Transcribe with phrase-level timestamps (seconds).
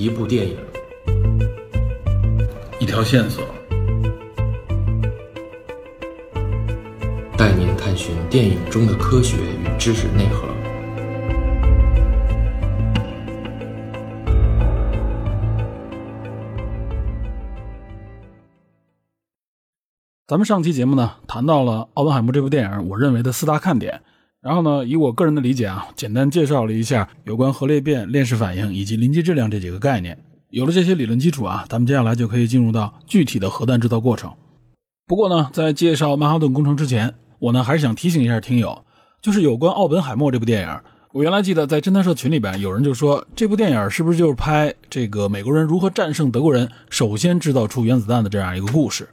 [0.00, 0.56] 一部电影，
[2.78, 3.44] 一条线索，
[7.36, 10.48] 带您探寻电影中的科学与知识内核。
[20.26, 24.00] 咱们上期节目呢，谈到了《奥本海默》这部电影，我认为的四大看点。
[24.42, 30.18] 然后呢，以我个人的理解啊，简单介绍了一下有关核裂变、链式反应以及临界质量这几个概念。
[30.48, 34.32] 有了这些理论基础啊，咱们接下来就可以进入到具体的核弹制造过程。
[35.06, 38.82] 不过呢，在介绍曼哈顿工程之前，我呢还是想提醒一下听友，
[39.20, 40.80] 就是有关《奥本海默》这部电影，
[41.12, 49.06] 我原来记得在侦探社群里边有人就说，这部电影是不是就是拍这个美国人如何战胜德国人，首先制造出原子弹的这样一个故事？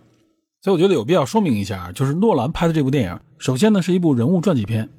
[0.62, 4.90] 所以我觉得有必要说明一下，就是诺兰拍的这部电影，首先呢是一部人物传记片。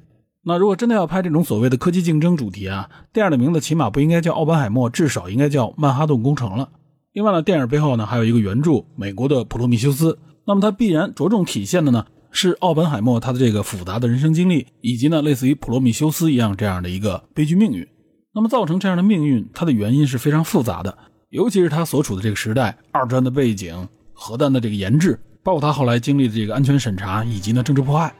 [0.43, 6.69] 那如果真的要拍这种所谓的科技竞争主题啊，电影的名字起码不应该叫《奥本海默》，至少应该叫《曼哈顿工程》了。
[7.13, 10.13] 另外呢，电影背后呢还有一个原著美国的《普罗米修斯》，
[10.45, 17.85] 那么它必然着重体现的呢是奥本海默他的这个复杂的人生经历，以及呢类似于普罗米修斯一样这样的一个悲剧命运。
[18.33, 20.97] 那么造成这样的命运，它的原因是非常复杂的，
[21.29, 25.19] 尤其是他所处的这个时代，二战的背景、核弹的这个研制。
[25.41, 28.13] 包括他后来经历的这个安全审查以及呢政治迫害，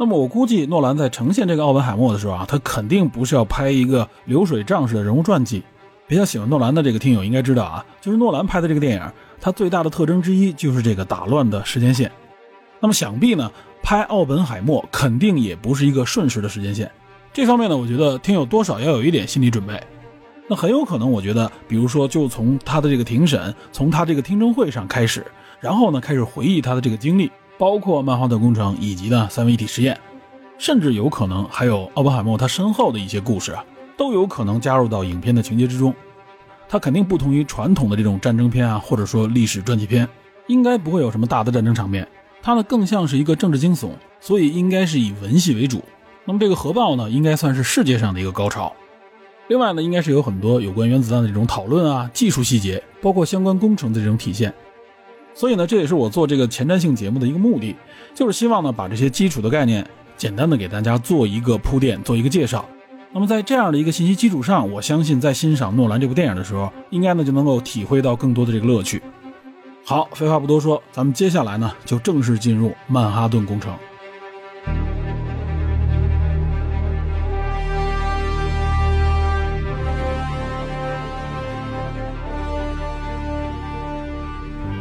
[0.00, 5.62] 那么我估计诺兰在呈现这个奥本海默的时候啊，他肯定不是要拍一个流水账式的人物传记。
[6.06, 9.02] 比较喜欢诺兰的这个听友应该知道啊，就是诺兰拍的这个电影，
[9.38, 12.10] 它最大的特征之一就是这个打乱的时间线。
[12.80, 16.90] 那么想必呢，拍奥本海默肯定也不是一个顺时的时间线。
[17.30, 19.78] 这方面呢，我觉得听友多少要有一点心理准备。
[20.48, 25.26] 那很有可能，我觉得，比如说，就从他的这个庭审，从他这个听证会上开始。
[25.60, 27.30] 然后呢，开始回忆他的这个经历，
[27.60, 30.00] 包括曼哈顿工程以及呢三位一体实验，
[30.56, 33.62] 甚至有可能还有奥本海默他身后的一些故事啊，
[33.98, 35.94] 都有可能加入到影片的情节之中。
[36.70, 40.08] 它肯定不同于传统的这种战争片啊，或者说历史传记片，
[40.46, 42.08] 应该不会有什么大的战争场面。
[42.40, 43.90] 它呢更像是一个政治惊悚，
[44.22, 45.84] 所以应该是以文戏为主。
[46.24, 48.72] 那么这个核爆呢，应该算是世界上的一个高潮。
[49.48, 54.50] 另外呢，应该是有很多有关原子弹的这种讨论啊，技术细节，包括相关工程的这种体现。
[55.34, 57.74] 所以呢，这也是我做这个前瞻性节目的一个目的，
[58.14, 59.86] 就是希望呢把这些基础的概念
[60.16, 62.64] 简单的给大家做一个铺垫，做一个介绍。
[63.12, 69.02] 那么在这样的一个信息基础上，我相信在欣赏诺兰这部电影的时候，应该呢就能够体会到更多的这个乐趣。
[69.84, 73.74] 好，废话不多说，咱们接下来呢就正式进入曼哈顿工程。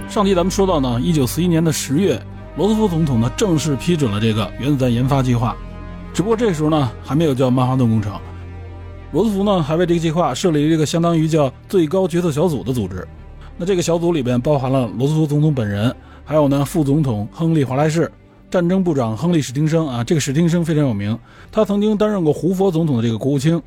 [0.09, 2.19] 上集咱们说到呢，一九四一年的十月，
[2.57, 5.55] 罗斯福总统呢正式批准了这个原子弹研发计划。
[6.11, 8.19] 只不过这时候呢还没有叫曼哈顿工程，
[9.11, 13.07] 罗斯福呢还为这个计划设立了一个相当于叫最高决策小组的组织。
[13.55, 15.95] 那这个小组里边包含了罗斯福总统本人，
[16.25, 18.11] 还有呢副总统亨利华莱士、
[18.49, 21.15] 战争部长亨利史汀生啊，这个史汀生非常有名，
[21.51, 23.61] 他曾经担任过胡佛总统的这个国务卿。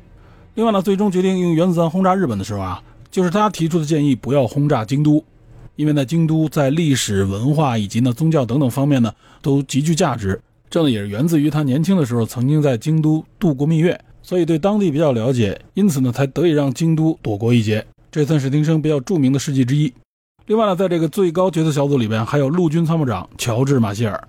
[0.55, 5.23] 另外呢，最终决定用原子弹轰炸日本的时候啊，就是他提出的建议，不要轰炸京都。
[5.75, 9.11] 因为呢，京都在历史文化以及呢宗教等等方面呢
[9.41, 10.39] 都极具价值，
[10.69, 19.91] 这呢也是源自于他年轻的时候曾经在京都度过蜜月，所以对当地比较了解，因此呢才得以让京都躲过一劫，这算是丁生比较著名的事迹之一。
[20.45, 24.27] 另外呢，在这个最高决策小组里边还有陆军参谋长乔治马歇尔，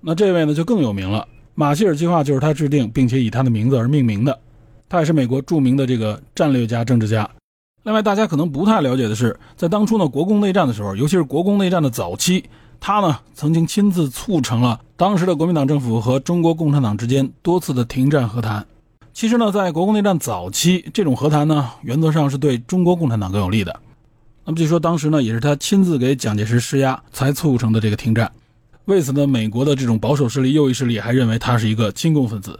[0.00, 4.38] 那这位呢就更有名了，马歇尔计划就是他制定并且以他的名字而命名的，
[4.88, 7.28] 他也是美国著名的这个战略家、政治家。
[7.86, 12.44] 另外，大家可能不太了解的是，在当初呢国共内战的时候，尤其是国共内战的早期，
[12.80, 18.66] 他呢曾经亲自促成了当时的国民党政府和中国共产党之间多次的停战和谈。
[19.14, 23.78] 其实呢，在国共内战早期，这种和谈呢，原则上是对中国共产党更有利的。
[24.44, 28.28] 那么据说当时呢，也是他亲自给蒋介石施压，才促成的这个停战。
[28.86, 32.58] 为此呢，美国的这种保守势力、右翼势力还认为他是一个亲共分子。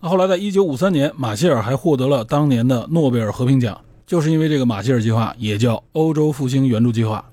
[0.00, 3.78] 那后来，在一九五三年，马歇尔还获得了当年的诺贝尔和平奖。
[4.06, 7.24] 就是因为这个马歇尔计划也叫欧洲复兴援助计划，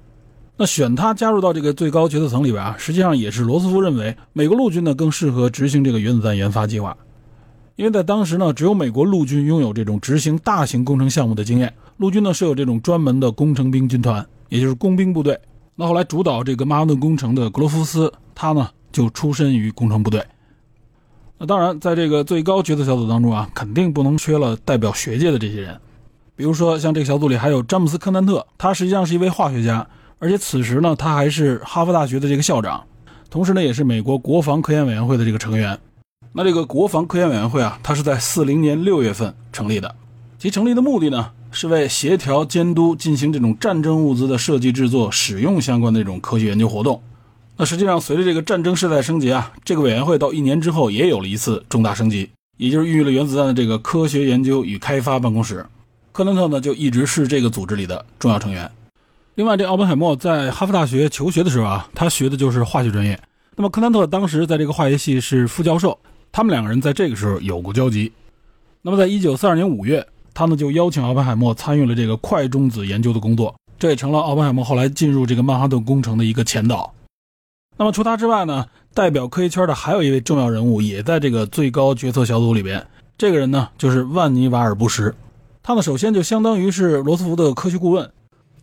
[0.57, 6.95] 那选他加入到这个最高决策层里边啊，实际上也是罗斯福认为美国陆军呢更适合执行这个原子弹研发计划，
[7.75, 15.39] 因为在当时呢，只有美国陆军拥有这种执行大型工程项目的经验，陆军呢设有这种专门的工程兵军团，也就是工兵部队。
[15.75, 20.23] 那后来主导这个曼哈顿工程的格罗夫斯，他呢就出身于工程部队。
[21.37, 25.79] 那当然，在这个最高决策小组当中啊，肯定不能缺了代表学界的这些人。
[26.41, 32.83] 比如说，像这个小组里还有詹姆斯·科南特，他实际上是一位化学家，而且此时呢，他还是哈佛大学的这个校长，
[33.29, 35.77] 同时呢，也是美国国防科研委员会的这个成员。
[36.33, 39.93] 那这个国防科研委员会啊，它是在四零年六月份成立的，
[40.39, 46.99] 其成立的目的呢，是为协调监督进行这种战争物资的设计制作、使用相关的这种科学研究活动。
[47.55, 55.63] 那实际上，随着这个战争事态升级啊，这个委员会到一年之后也有了一次重大升级，也就是孕育了原子弹的这个科学研究与开发办公室。
[56.11, 58.69] 克伦特呢，就一直是这个组织里的重要成员。
[59.35, 63.17] 另外，这奥本海默在哈佛大学求学的时候啊，他学的就是化学专业。
[63.55, 65.97] 那么，克兰特当时在这个化学系是副教授，
[66.31, 68.11] 他们两个人在这个时候有过交集。
[68.81, 76.93] 那么，在一九四二年五月，他呢就邀请奥本海默参与了这个快中子研究的工作，这也成了奥本海默后来进入这个曼哈顿工程的一个前导。
[77.77, 82.85] 那么，除他之外呢，代表科学圈的还有一位重要人物也在这个最高决策小组里边。
[83.17, 85.15] 这个人呢，就是万尼瓦尔·布什。
[85.63, 88.11] 他呢，首先就相当于是罗斯福的科学顾问。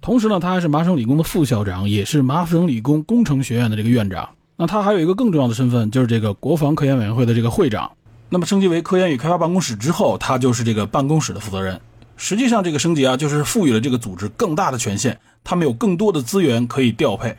[0.01, 4.29] 同时呢，他还是麻省理工的副校长，也是麻省理工工程学院的这个院长。
[4.57, 7.91] 那他还有一个更重要的身份，就是这个国防科研委员会的这个会长。
[8.29, 11.81] 那么升级为科研与开发办公室之后，他就是这个办公室的负责人。
[12.17, 17.37] 实际上，这个升级啊，就是赋予了这个组织更大的权限，他们有更多的资源可以调配。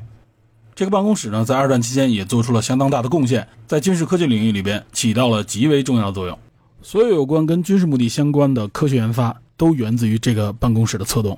[0.73, 6.39] 这个办公室呢，在二战期间也做出了相当大的贡献，在军事科技领域里边起到了极为重要的作用。
[6.81, 11.37] 所有有关跟军事目的相关的科学研发，都源自于这个办公室的策动。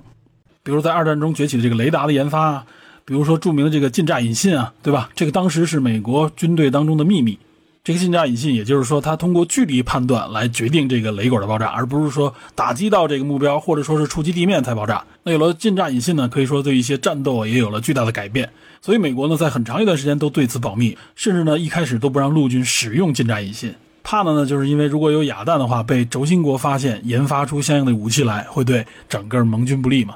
[0.63, 2.65] 比如在二战中崛起的这个雷达的研发啊，
[3.03, 5.09] 比如说著名的这个近炸引信啊，对吧？
[5.15, 7.39] 这个当时是美国军队当中的秘密。
[7.83, 15.03] 这个近炸引信，也就是说它通过距离判断来决定这个雷管的爆炸，而不是说打击到这个目标或者说是触及地面才爆炸。
[15.23, 18.47] 那有了近炸引信呢，可以说对一些战斗也有了巨大的改变。
[18.83, 30.15] 所以美国呢，在很长一段时间都对此保密，甚至呢一开始都不让陆军使用近炸引信，怕的呢就是因为如果有哑弹的话被轴心国发现，研发出相应的武器来，会对整个盟军不利嘛。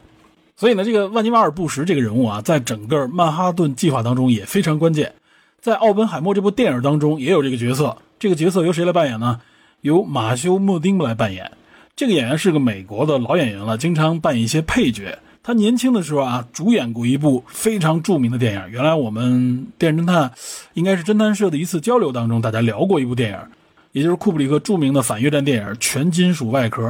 [0.58, 5.14] 所以呢，这个万尼瓦尔·布什这个人物啊，在整个曼哈顿计划当中也非常关键。
[5.60, 7.98] 在《奥本海默》这部电影当中也有这个角色。
[8.18, 9.42] 这个角色由谁来扮演呢？
[9.82, 11.52] 由马修·莫丁来扮演。
[11.96, 15.20] 这个演员是个美国的老演员了，经常扮演一些配角。
[15.44, 18.64] 他年轻的时候啊，主演过一部非常著名的电影。
[18.72, 20.32] 原来我们电视侦探
[20.74, 23.38] 应该是侦探社的一次交流当中，大家聊过一部电影，
[23.96, 26.84] 也就是库布里克著名的反越战电影《全金属外壳》。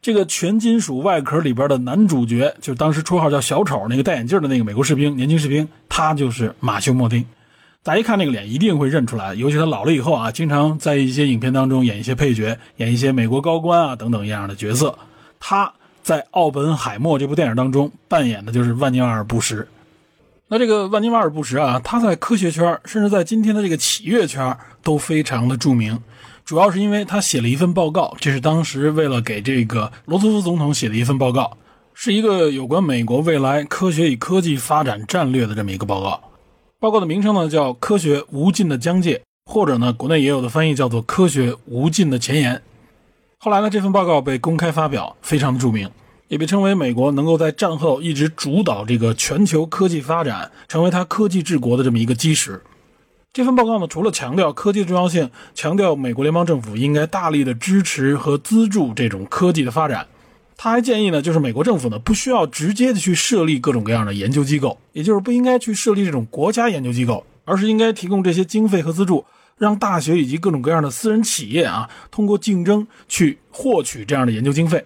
[0.00, 7.26] 这个全金属外壳里边的男主角，就当时绰号叫小丑那个戴眼镜的那个美国士兵，年轻士兵，他就是马修·莫丁。
[7.82, 9.34] 大家一看那个脸，一定会认出来。
[9.34, 14.96] 尤其他老了以后啊，经常在一些影片当中演一些配角，演一些美国高官啊等等一样的角色。
[15.40, 15.72] 他
[16.04, 19.66] 在《奥本海默》这部电影当中扮演的就是万尼瓦尔·布什。
[20.46, 26.00] 那这个万尼瓦尔·布什啊，他在科学圈，甚至在今天的这个企业圈都非常的著名。
[26.44, 31.56] 主要是因为他写了一份报告，这是当时为了给这个罗斯福总统写的一份报告，
[31.94, 36.20] 是一个有关美国未来科学与科技发展战略的这么一个报告。
[36.80, 39.18] 报告的名称呢叫《科学无尽的疆界》，
[39.50, 42.56] 或者呢国内也有的翻译叫做《科学无尽的前沿》。
[43.38, 45.88] 后来呢这份报告被公开发表，非常的著名，
[46.26, 52.60] 也被称为美国能够在战后一直主导这个全球科技发展，成为他科技治国的这么一个基石。
[53.34, 60.06] 这份报告呢，除了强调科技的重要性，强调美国联邦政府应该大力的支持和资助这种科技的发展，
[60.54, 69.24] 他还建议呢，就是美国政府呢不需要直接的去设立各种各样的研究机构，也就是不应该去设立这种国家研究机构，而是应该提供这些经费和资助，
[69.56, 74.84] 让大学以及各种各样的私人企业啊，通过竞争去获取这样的研究经费，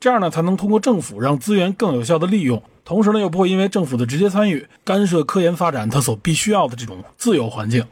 [0.00, 2.60] 这样呢才能通过政府让资源更有效的利用。
[2.84, 7.84] 同时呢，又不会因为政府的直接参与干涉科研发展，它所必须要的这种自由环境。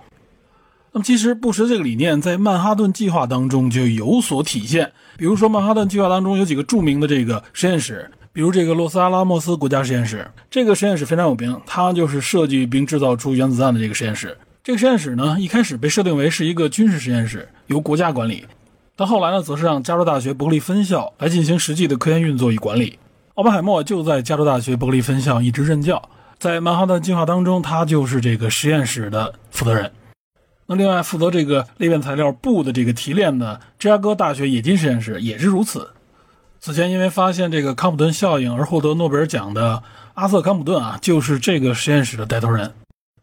[0.92, 4.92] 那么，其实布什这个理念在曼哈顿计划当中就有所体现。
[5.16, 14.36] 比如说，曼哈顿计划当中有几个著名的这个实验室，比如这个洛斯阿拉莫斯国家实验室，这个实验室非常有名，它就是设计并制造出原子弹的这个实验室。
[14.62, 18.46] 这个实验室呢，一开始被设定为是一个军事实验室，由国家管理，
[18.94, 22.98] 但后来呢，则是让加州大学伯克利分校来进行实际的科研运作与管理。
[23.34, 29.90] 奥本海默就在加州大学伯克利分校一直任教，在曼哈顿计划当中，他就是这个实验室的负责人。
[30.66, 35.88] 那另外负责这个裂变材料布的这个提炼的芝加哥大学冶金实验室也是如此。
[36.60, 42.74] 此前因为发现这个康普顿效应而获得诺贝尔奖的阿瑟康普顿啊，就是这个实验室的带头人。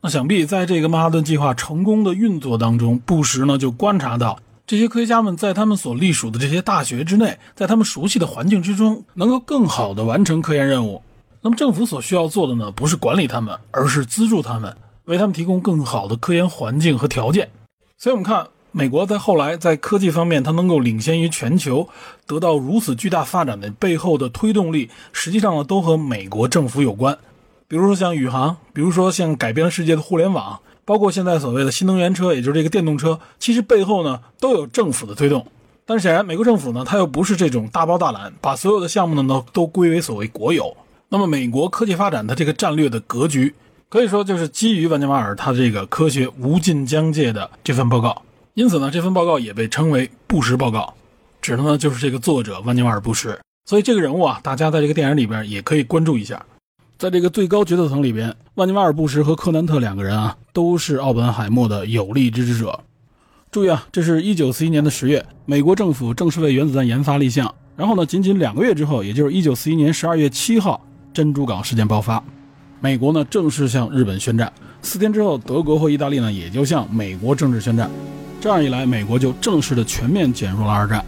[0.01, 4.39] 那想必在这个曼哈顿计划成功的运作当中，布什呢就观察到。
[4.70, 11.02] 这些科学家们在他们所隶属的这些大学之内，在他们熟悉的环境之中，能够更好地完成科研任务。
[11.42, 17.50] 那么政府所需要做的呢，不是管理他们，而是资助他们，为他们提供更好的科研环境和条件。
[17.98, 21.90] 所以，我们看美国在后来在科技方面，它能够领先于全球，
[22.28, 27.18] 得到如此巨大发展的背后的推动力，实际上呢，都和美国政府有关。
[27.68, 30.60] 比如说像宇航，比如说像改变了世界的互联网。
[30.89, 35.46] 包括现在所谓的新能源车，也就是这个电动车，其实背后呢都有政府的推动。
[35.86, 40.75] 但是显然，美国政府呢，它又不是这种大包大揽，把所有的项目呢都都归为所谓国有。
[41.10, 43.53] 那么，美国科技发展的这个战略的格局，
[43.88, 48.24] 可以说就是基于万尼瓦尔他这个科学无尽疆界的这份报告。
[48.55, 50.91] 因此呢，这份报告也被称为布什报告，
[51.39, 53.39] 指的呢就是这个作者万尼瓦尔布什。
[53.67, 56.43] 所以这个人物啊，大家在这个电影里边也可以关注一下。
[57.00, 62.77] 在这个最高决策层里边，万尼瓦尔布什和柯南特两个人啊，都是奥本海默的有力支持者。
[63.50, 67.56] 注意啊，这是一九四一年的十月，美国政府正式为原子弹研发立项。
[67.77, 72.22] 然后呢，仅仅两个月之后，也就是一九四一年十二月七号，珍珠港事件爆发，
[72.82, 74.51] 美国呢正式向日本宣战。
[74.82, 77.89] 四天之后，德国和意大利呢也就向美国正式宣战。
[78.41, 81.01] 这样一来，美国就正式的全面卷入了二战。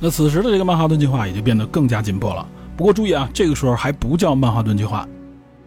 [0.00, 2.48] 那此时的这个曼哈顿计划也就变得更加紧迫了。
[2.78, 5.06] 不过注意啊，这个时候还不叫曼哈顿计划，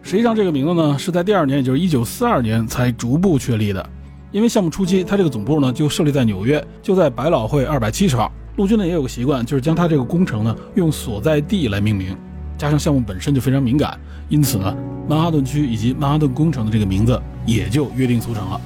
[0.02, 3.88] 实际上这个名字呢是在第二年，也就是一九四二年才逐步确立的。
[4.32, 8.30] 因为项目初期，它这个总部呢就设立在纽约，就在百老汇二百七十号。
[8.56, 12.16] 陆军呢也有个习惯，就是将它这个工程呢用所在地来命名。
[12.58, 14.76] 加上项目本身就非常敏感，因此呢，
[15.08, 18.60] 曼哈顿区以及曼哈顿工程的这个名字也就约定俗成了。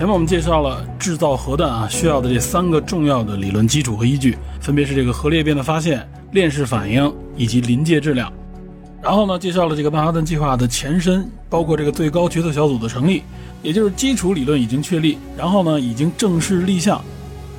[0.00, 6.08] 前面我们介绍了制造核弹啊需要的这三个重要的理论基础和依据，分别是这个核裂变的发现。
[6.32, 8.32] 链式反应以及临界质量，
[9.02, 13.22] 然后呢，介绍了这个曼哈顿计划的前身，包括这个最高决策小组的成立，
[13.62, 16.98] 也就是基础理论已经确立，然后呢，已经正式立项。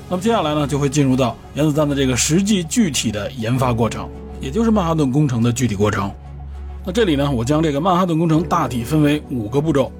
[0.09, 6.11] 那么接下来呢，就会进入到原子弹的这个实际具体的研发过程，也就是曼哈顿工程的具体过程。
[6.83, 9.91] 那这里呢，我将这个曼哈顿工程大体分为五个步骤。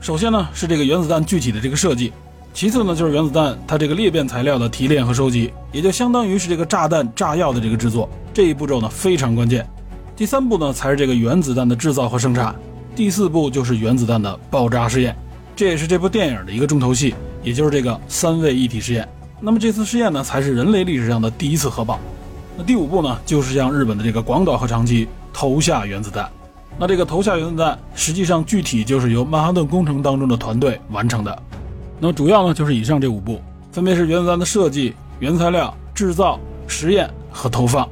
[0.00, 2.12] 首先呢，是这个原子弹具体的这个设计。
[2.54, 9.68] 其次呢，就是原子弹它这个裂变材料的提炼和收集，也就相当于是这个炸弹炸药的这个制作这一步骤呢非常关键。
[10.16, 12.54] 第三步呢才是这个原子弹的制造和生产，
[12.96, 15.14] 第四步就是原子弹的爆炸试验，
[15.54, 19.06] 这也是这部电影的一个重头戏，也就是这个三位一体试验。
[19.40, 21.98] 那么这次试验呢才是人类历史上的第一次核爆。
[22.56, 26.28] 那第五步呢就是向日本的这个广岛和长崎投下原子弹。
[26.78, 31.42] 那这个投下原子弹实际上具体就是由曼哈顿工程当中的团队完成的。
[31.98, 33.40] 那么主要呢就是以上这五步，
[33.72, 37.88] 分别是原子弹的设计、原材料、制造、实验和投放。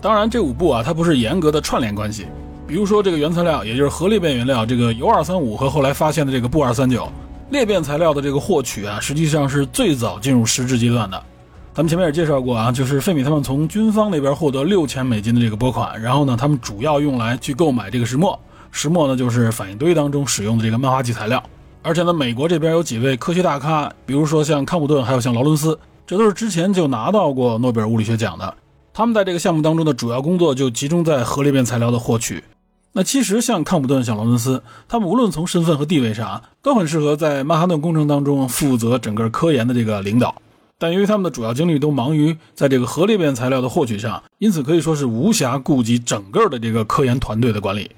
[0.00, 2.26] 当然，这五步啊，它不是严格的串联关系。
[2.66, 7.06] 比如说，这个原材料，也就是核裂变原料，这个铀二三五和后来发现的这个钚二三九，
[7.50, 11.22] 裂变材料的这个获取啊，实际上是最早进入实质阶段的。
[11.72, 18.38] 咱们前面也介绍过啊，就是费米他们从军方那边获得六千美金的这个拨款，然后呢，他们主要用来去购买这个石墨，
[18.72, 21.40] 石墨呢就是反应堆当中使用的这个漫画剂材料。
[21.82, 28.52] 而且呢，美国这边有几位科学大咖，比如说像康普顿，还有像劳伦斯，这都是之前就拿到过诺贝尔物理学奖的。
[28.92, 32.42] 他们在这个项目当中的主要工作就集中在核裂变材料的获取。
[32.92, 40.34] 那其实像康普顿、像劳伦斯，他们无论从身份和地位上啊，都很适合在曼哈顿工程当中负责整个科研的这个领导。
[40.80, 47.90] 但由于他们的主要精力都忙于在这个核裂变材料的获取上，因此可以说是无暇顾及整个的这个科研团队的管理。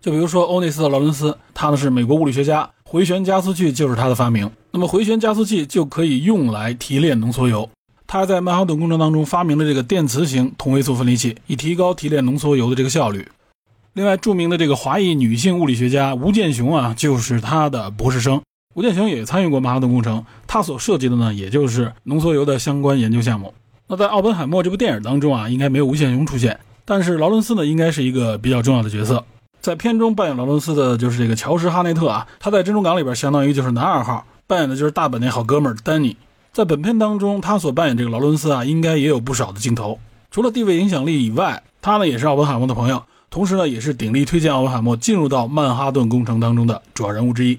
[0.00, 2.70] 就比如说欧内斯特·劳伦斯，他呢是美国物理学家。
[2.84, 7.68] 回旋加速器就是他的发明，那么回旋加速器就可以用来提炼浓缩铀。
[8.06, 13.28] 他还在曼哈顿工程当中发明了这个电磁型同位素分离器，以提高提炼浓缩铀的这个效率。
[13.92, 18.40] 另外，著名的这个华裔女性物理学家吴健雄啊，就是他的博士生。
[18.74, 23.52] 吴健雄也参与过曼哈顿工程，他所设计的呢，也就是浓缩铀的相关研究项目。
[23.88, 29.24] 那在《奥本海默》这部电影当中啊，应该没有吴健雄出现，但是劳伦斯呢，应该是一个比较重要的角色。
[29.60, 36.16] 在片中扮演劳伦斯的就是这个乔什·哈内特啊，他在珍珠港里边相当于就是男二号，扮演的就是大本那好哥们儿丹尼。
[36.52, 39.98] 在本片当中，他所扮演这个劳伦斯啊，应该也有不少的镜头。
[40.30, 47.58] 除了地位影响力以外，他呢也是奥本海默的朋友，同时呢也是鼎力推荐奥本海默进入到曼哈顿工程当中的主要人物之一。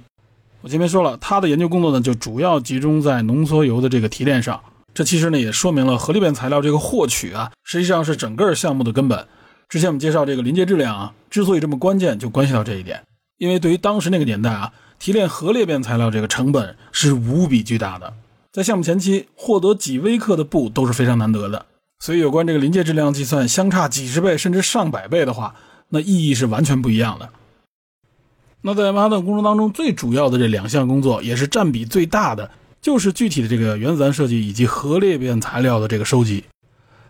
[0.62, 4.62] 我前面说了，他的研究工作呢就主要集中在浓缩铀的这个提炼上，
[4.94, 9.28] 这其实呢也说明了核裂变材料这个获取啊，实际上是整个项目的根本。
[9.68, 13.02] 之前我们介绍这个临界质量啊，之所以这么关键，就关系到这一点。
[13.38, 18.14] 因为对于当时那个年代啊，提炼核裂变材料这个成本是无比巨大的，
[18.52, 21.66] 在项目前期获得几微克的布都是非常难得的。
[22.00, 25.56] 所以有关这个临界质量计算相差几十倍甚至上百倍的话，
[25.90, 27.30] 那意义是完全不一样的。
[28.64, 32.52] 那在曼哈顿工程当中，最主要的这两项工作，也是占比最大的，
[32.82, 36.44] 就是具体的这个原子弹设计以及核裂变材料的这个收集。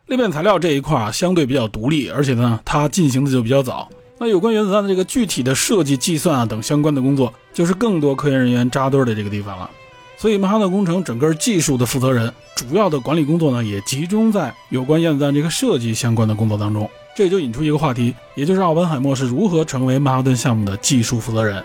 [0.08, 3.90] 裂变材料这一块啊，相对比较独立，而且呢，它进行的就比较早。
[4.18, 9.70] 那有关原子弹的这个具体的设计、计算啊等相关的工作，就是更多科研人员扎堆的这个地方了。
[10.18, 16.90] 所以曼哈顿工程整个技术的负责人，主要的管理工作呢，也集中在有关原子弹这个设计相关的工作当中。
[17.16, 21.64] 这就引出一个话题，也就是奥本海默是如何成为曼哈顿项目的技术负责人。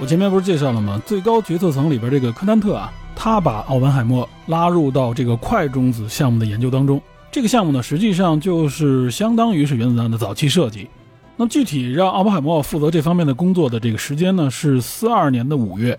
[0.00, 1.00] 我前面不是介绍了吗？
[1.04, 7.02] 最高决策层里边这个科南特啊，他把奥本海默拉入到这个快中子项目的研究当中。
[7.32, 10.88] 这个项目呢，实际上就是相当于是原子弹的早期设计。
[11.36, 15.98] 那具体让奥本海默负责这方面的工作的这个时间呢，是四二年的五月。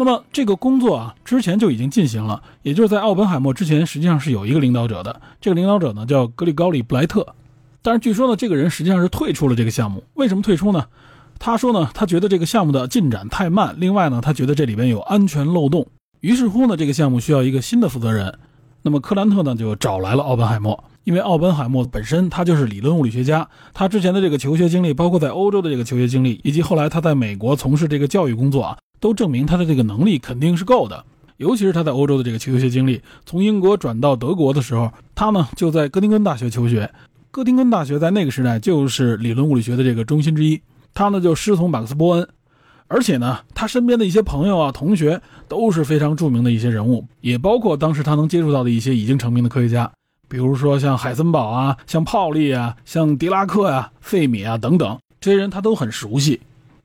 [0.00, 5.20] 那么这个工作啊，之前就已经进行了，也就是在奥本海默之前，实际上是有一个领导者的。
[5.42, 7.34] 这个领导者呢叫格里高里布莱特，
[7.82, 10.02] 但是据说呢，这个人实际上是退出了这个项目。
[10.14, 10.86] 为什么退出呢？
[11.38, 13.74] 他说呢，他觉得这个项目的进展太慢。
[13.76, 15.86] 另外呢，他觉得这里边有安全漏洞。
[16.20, 18.38] 于是乎呢，这个项目需要一个新的负责人。
[18.80, 31.04] 那么克兰特呢，就找来了奥本海默，因为奥本海默本身他就是理论物理学家，他之前的这个求学经历，包括在欧洲的这个求学经历，以及后来他在美国从事这个教育工作啊，都证明他的这个能力肯定是够的。
[31.38, 36.88] 尤其是他在欧洲的这个求学经历，从英国转到德国的时候，他呢就在哥廷根大学求学。
[37.30, 40.60] 哥廷根大学在那个时代就是理论物理学的这个中心之一。
[40.92, 42.28] 他呢就师从马克思·波恩，
[42.88, 49.90] 而且呢，他身边的一些朋友啊、同学都是非常著名的一些人物，也包括当时他能接触到的一些已经成名的科学家，
[50.28, 56.40] 比如说像海森堡啊、像泡利啊、像狄拉克呀、费米啊等等，这些人他都很熟悉。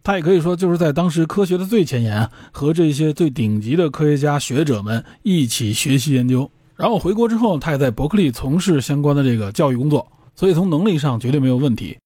[0.05, 6.47] 他也可以说就是在当时科学的最前沿，和这些最顶级的科学家学者们一起学习研究。
[6.75, 11.97] 然后回国之后，他也在伯克利从事相关的这个教育工作，所以从能力上绝对没有问题。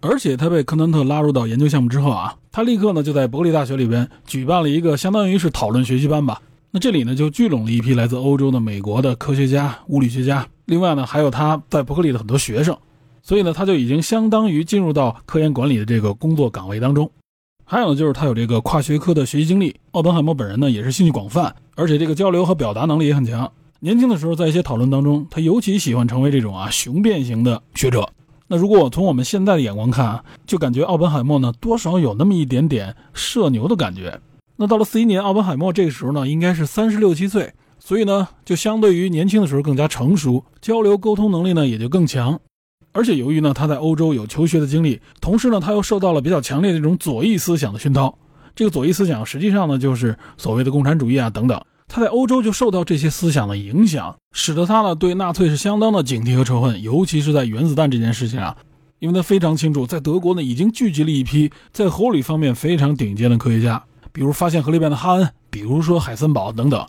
[0.00, 6.42] 而且他被科南特拉入到研究项目之后啊，他立刻呢就在伯克利大学里边举办了一个相当于是讨论学习班吧。
[6.72, 12.76] 那这里呢就聚拢了一批来自欧洲的、美国的科学家、物理学家，另外呢还有他在伯克利的很多学生，
[13.22, 17.08] 所以呢他就已经相当于进入到科研管理的这个工作岗位当中。
[17.70, 23.52] 还有就是他有这个跨学科的学习经历，奥本海默本人呢也是兴趣广泛，而且这个交流和表达能力也很强。
[23.80, 28.08] 年轻的时候在一些讨论当中，他尤其喜欢成为这种啊雄辩型的学者。
[28.46, 34.18] 那如果我从我们现在的眼光看啊，就感觉奥本海默呢多少有那么一点点社牛的感觉。
[34.56, 42.40] 那到了四一年，奥本海默这个时候呢应该是三十六七岁，所以呢就相对于年轻的时候更加成熟，交流沟通能力呢也就更强。
[42.98, 48.18] 而且由于呢他在欧洲有求学的经历，同时呢他又受到了比较强烈的这种左翼思想的熏陶。
[48.56, 51.62] 这个左翼思想实际上呢就是所谓的共产主义啊等等。
[51.86, 58.56] 他在欧洲就受到这些思想的影响，使得他呢对纳粹是相当的警惕和仇恨，尤其是在原子弹这件事情上，
[58.98, 63.80] 因为他非常清楚，在德国呢已经聚集了一批在核物理方面非常顶尖的科学家，
[64.10, 66.84] 比如发现核裂变的哈恩，比如说海森堡等等。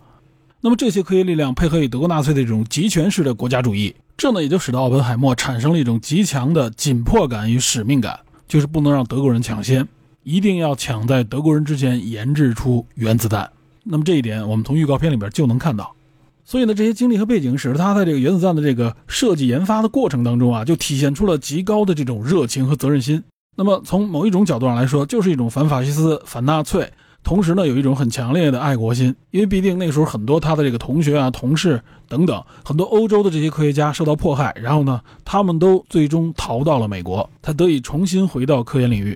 [0.61, 9.87] 那么这些科学力量配合以德国纳粹的这种集权式的国家主义，这呢也就使得奥本海默产生了一种极强的紧迫感与使命感，就是不能让德国人抢先，
[10.23, 13.49] 一定要抢在德国人之前研制出原子弹。
[13.85, 15.95] 那么这一点，我们从预告片里边就能看到。
[16.43, 23.23] 所以呢，这些经历和背景使得他在这个原子弹的这个设计研发的过程当中啊，就体现出了极高的这种热情和责任心。
[23.55, 26.91] 那么从某一种角度上来说，就是一种反法西斯、反纳粹，
[27.29, 29.15] 同时呢，有一种很强烈的爱国心。
[29.29, 39.15] 因为毕竟那时候很多他的这个同学啊、同事等等，很多欧洲的这些科学家受到迫害，然后呢，他们都最终逃到了美国，他得以重新回到科研领域。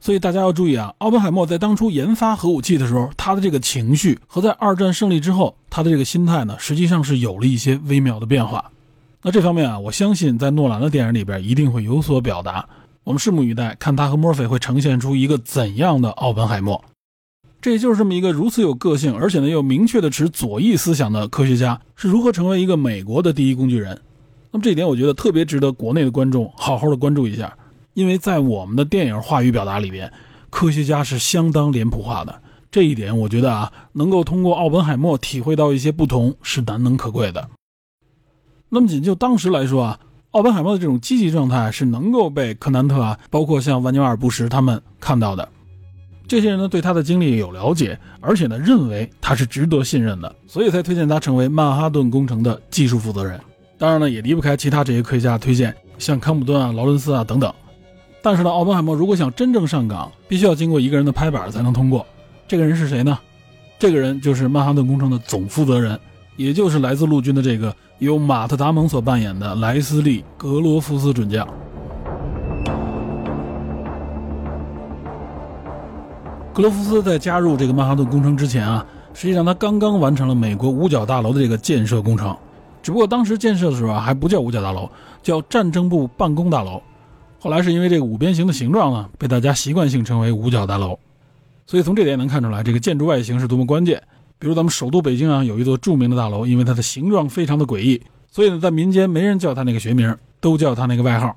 [0.00, 8.68] 所以大家要注意啊，奥本海默在当初研发核武器的时候，他的这个情绪和在二战胜利之后他的这个心态呢，实际上是有了一些微妙的变化。
[9.22, 12.68] 那这方面啊，我相信在诺兰的电影里边一定会有所表达。
[13.04, 16.84] 我们拭目以待，看他和墨菲会呈现出一个怎样的奥本海默。
[17.64, 23.98] 这也就是这么一个如此有个性，而且呢又明确的持左翼思想的科学家，是如何成为一个美国的第一工具人。
[24.50, 27.56] 那么这一点，我觉得特别值得国内的观众好好的关注一下。
[27.94, 30.12] 因为在我们的电影话语表达里边，
[30.50, 32.38] 科学家是相当脸谱化的，
[32.70, 37.48] 这一点我觉得啊，能够通过奥本海默体会到一些不同是难能可贵的。
[38.68, 39.98] 那么仅就当时来说啊，
[40.32, 45.48] 奥本海默的这种积极状态是能够被柯南特啊，包括像万尼瓦尔·布什他们看到的。
[46.26, 53.38] 这些人呢对他的经历有了解，而且呢认为他是值得信任的，所以才推荐他成为曼哈顿工程的技术负责人。
[53.76, 57.52] 当然呢也离不开其他这些科学家推荐，像康普顿啊、劳伦斯啊等等。
[58.22, 62.06] 但是呢，奥本海默如果想真正上岗，必须要经过一个人的拍板才能通过。
[62.48, 63.18] 这个人是谁呢？
[63.78, 66.00] 这个人就是曼哈顿工程的总负责人，
[66.36, 71.46] 也就是来自陆军的这个由马特·达蒙所扮演的莱斯利·格罗夫斯准将。
[76.54, 82.34] 格罗夫斯在加入这个曼哈顿工程之前啊，实际上他刚刚完成了美国五角大楼的这个建设工程，
[82.80, 84.88] 只不过当时建设的时候啊，还不叫五角大楼，
[85.20, 86.80] 叫战争部办公大楼。
[87.40, 90.96] 后来是因为这个五边形的形状呢，被大家习惯性称为五角大楼，
[91.66, 94.00] 所以从这点也能看出来，这个建筑外形是多么关键。
[94.38, 101.36] 比如咱们首都北京啊，有一座著名的大楼，因为它的形状非常的诡异，所以呢，在民间没人叫它那个学名，都叫它那个外号。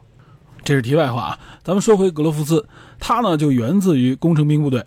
[0.63, 2.63] 这是题外话啊，咱们说回格罗夫斯，
[2.99, 4.83] 他呢就源自于工程兵部队，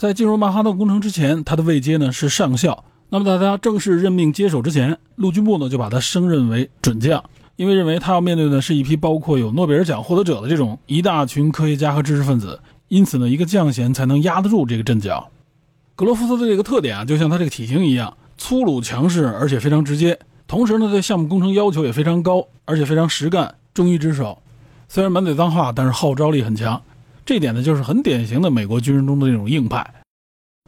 [0.00, 2.86] 在进入曼哈顿工程之前，他的位阶呢是上校。
[3.10, 7.22] 那么在他正式任命接手之前，陆军部呢就把他升任为准将，
[7.56, 12.58] 因为认为他要面对的是一批包括有诺贝尔奖获得者的这种一大群科学家和知识分子，
[12.88, 15.28] 因此呢，一个将衔才能压得住这个阵脚。
[15.94, 20.18] 格罗夫斯的这个特点啊，就像他这个体型一样，粗鲁强势，而且非常直接。
[20.46, 24.38] 同时呢，对项目工程要求也非常高，而且非常实干，忠于职守。
[24.88, 26.80] 虽然满嘴脏话，但是号召力很强。
[27.24, 29.94] 这一点呢，就是很典型的美国军人中的那种硬派。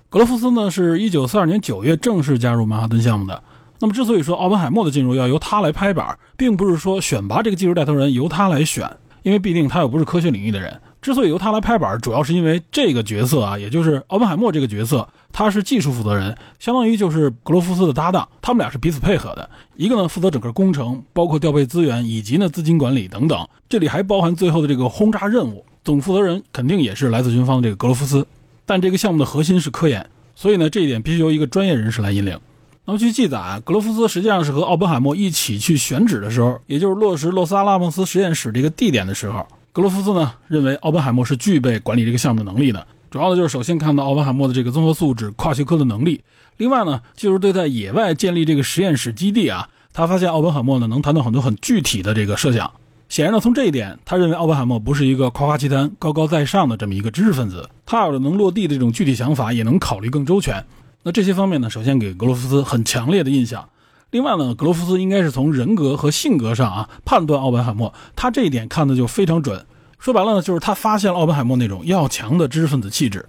[0.09, 3.43] 格罗夫斯呢，是一九四二年九月正式加入曼哈顿项目的。
[3.81, 8.89] 那么，之所以说奥本海默的进入要由他来拍板，并不是说选拔这个技术带头人由他来选，
[9.23, 10.81] 因为毕竟他又不是科学领域的人。
[11.01, 19.51] 之所以由他来拍板，主要是因为这个角色啊，也就是奥本海默这个角色，他是技术负责人，相当于就是格罗夫斯的搭档，他们俩是彼此配合的。
[19.75, 28.27] 一个呢负责整个工程，包括调配资源以及呢资金管理等等，这里还包含最后的这个轰炸任务，总负责人肯定也是来自军方的这个格罗夫斯。
[28.65, 32.39] 但这个项目的核心是科研，所以呢，这一点必须由一个专业人士来引领。
[32.85, 42.87] 那么据记载，格罗夫斯实际上是和奥本海默一起去选址的时候，也就是落实洛斯阿拉莫斯实验室这个地点的时候，格罗夫斯呢认为奥本海默是具备管理这个项目的能力的。
[43.11, 46.23] 主要的就是首先看到奥本海默的这个综合素质、跨学科的能力，
[46.57, 52.71] 另外呢就是对在野外建立这个实验室基地啊，他发现奥本海默呢能谈到很多很具体的这个设想。
[53.13, 60.65] 显然呢，从这一点，他认为奥本海默不是一个夸夸其谈、高高在上的这么一个知识分子，他有着能落地的这种具体想法，也能考虑更周全。
[61.03, 63.69] 那这些方面呢，首先给格罗夫斯很强烈的印象。
[64.13, 69.63] 另外呢，格罗夫斯应该是从人格和性格上啊判断奥本海默，他这一点看的就非常准。
[69.99, 73.27] 说白了呢，就是他发现了奥本海默那种要强的知识分子气质。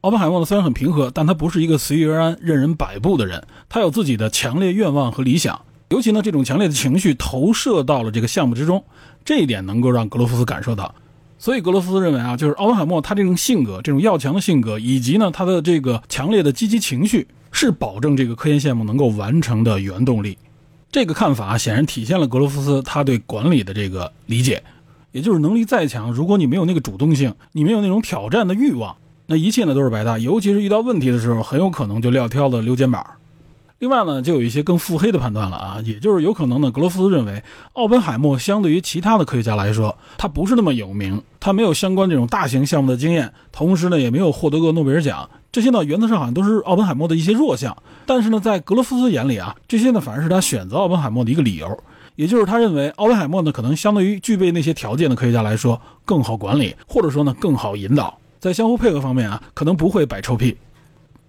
[0.00, 5.60] 奥本海默呢虽然很平和，但他不是一个随遇而安、任人摆布的人，他有自己的强烈愿望和理想。
[5.90, 8.82] 尤其呢，这种强烈的情绪投射到了这个项目之中，
[9.24, 10.94] 这一点能够让格罗夫斯感受到。
[11.38, 20.38] 所以格罗夫斯认为啊，就是奥本海默他这种性格，这种要强的性格，以及呢他的这个强烈的积极情绪，是保证这个科研项目能够完成的原动力。
[20.92, 24.62] 这个看法显然体现了格罗夫斯他对管理的这个理解，
[25.10, 28.94] 也就是能力再强，如果你没有那个主动性，你没有那种挑战的欲望，
[29.26, 30.18] 那一切呢都是白搭。
[30.18, 33.04] 尤其是遇到问题的时候，很有可能就撂挑子、溜肩膀。
[33.82, 37.42] 另外呢，就有一些更腹黑的判断了啊，也就是有可能呢，格罗夫斯认为
[37.72, 47.76] 奥本海默相对于其他的科学家来说，他不是那么有名，他没有相关这种大型项目的经验，同时呢，也没有获得过诺贝尔奖，这些呢，原则上好像都是奥本海默的一些弱项。
[48.06, 51.76] 但是呢，在格罗夫斯眼里啊，这些呢，反而是他选择奥本海默的一个理由，
[52.14, 60.56] 也就是他认为奥本海默呢，可能相对于具备那些条件的科学家来说更好管理，或者说呢，更好引导，在相互配合方面啊，可能不会摆臭屁。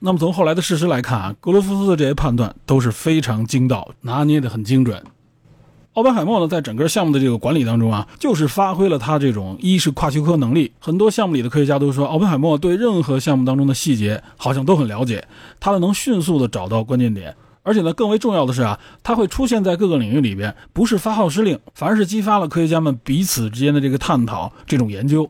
[0.06, 5.02] 那么从后来的事实来看啊，格罗夫斯的这些判断都是非常精到，拿捏的很精准。
[5.94, 10.74] 奥本海默呢，在整个项目的这个管理当中啊，就是发挥了他这种一是跨学科能力。
[10.78, 15.26] 很多项目里的科学家都说，奥本海默对任何项目当中的细节好像都很了解，
[15.62, 25.30] 他呢能迅速的找到关键点，而且呢更为重要的是啊，他会出现在各个领域里边，不是发号施令，反而是激发了科学家们彼此之间的这个探讨、这种研究。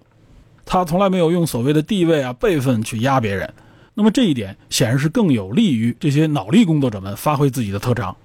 [0.66, 3.54] 他从来没有用所谓的地位啊、辈分去压别人。
[3.96, 8.16] 那么这一点显然是更有利于这些脑力工作者们发挥自己的特长，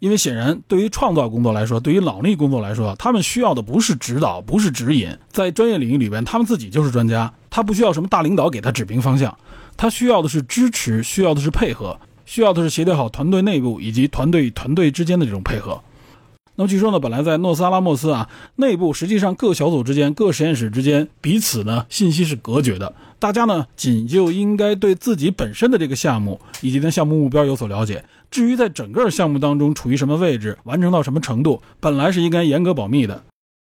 [0.00, 9.36] 因为显然对于创造工作来说，对于脑力工作来说，他们需要的不是指导，不是指引，在专业领域里边，他们自己就是专家，他不需要什么大领导给他指明方向，
[9.76, 15.80] 他需要的是支持，需要的是配合，需要的是协调好团队内部以及团队与团队之间的这种配合。
[16.56, 22.94] 那么据说呢，本来在诺斯阿拉莫斯啊内部，实际上各小组之间、各实验室之间彼此呢信息是隔绝的。
[23.18, 28.04] 大家呢仅就应该对自己本身的这个项目以及呢项目目标有所了解。
[28.30, 33.24] 至于在整个项目当中处于什么位置，完成到什么程度，本来是应该严格保密的。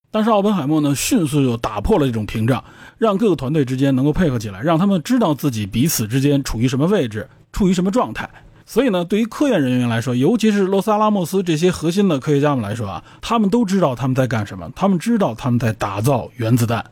[0.10, 2.64] 但是奥本海默呢迅速就打破了这种屏障，
[2.98, 8.30] 让各个团队之间能够配合起来，让他们知道自己彼此之间处于什么位置，处于什么状态。
[8.66, 16.84] 所以呢，对于科研人员来说，尤其是洛斯阿拉莫斯这些核心的科学家们来说啊，他们都知道他们在干什么，他们知道他们在打造原子弹。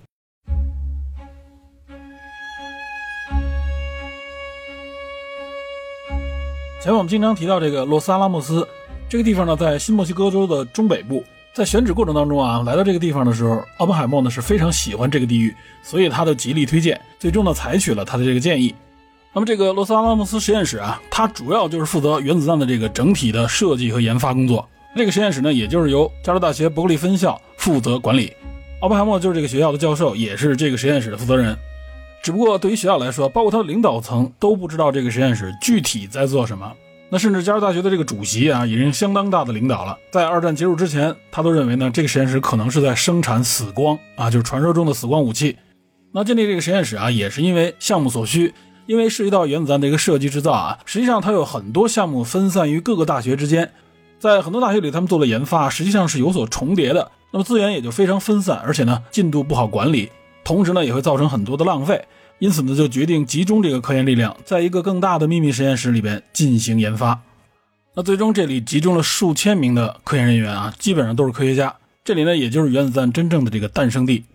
[6.83, 8.67] 前面我们经常提到这个洛斯阿拉莫斯
[9.07, 11.23] 这个地方呢，在新墨西哥州的中北部。
[11.53, 18.75] 在选址过程当中啊，来到这个地方的时候，奥本海默呢是非常喜欢这个地域，所以他的极力推荐，最终呢采取了他的这个建议。
[19.31, 24.67] 那么这个洛斯阿拉莫斯实验室啊，它主要就是负责原子弹的这个整体的设计和研发工作。
[24.93, 28.33] 这个实验室呢，也就是由加州大学伯克利分校负责管理。
[28.81, 31.57] 奥本海默就是这个学校的教授，也是这个实验室的负责人。
[32.23, 36.71] 只不过对于学校来说，包括他的领导层都不知道这个实验室具体在做什么。
[37.09, 39.97] 那甚至加州大学的这个主席啊，已经相当大的领导了。
[40.09, 45.57] 在二战结束之前，他都认为呢，这个实验室可能是在生产死光啊，就是传说中的死光武器。
[46.13, 48.53] 那建立这个实验室啊，也是因为项目所需，
[48.85, 53.69] 因为涉及到原子弹的一个设计制造啊，实际上它有很多项目分散于各个大学之间，
[54.17, 60.09] 在很多大学里，他们做的研发实际上是有所重叠的，那么资源也就非常分散，而且呢，进度不好管理，
[60.43, 62.05] 同时呢，也会造成很多的浪费。
[62.39, 67.21] 因此呢，就决定集中这个科研力量，在一个更大的秘密实验室里边进行研发。
[67.95, 71.75] 那最终这里集中了数千名的科研人员啊，基本上都是科学家。
[72.03, 74.25] 这里呢，也就是原子弹真正的这个诞生地。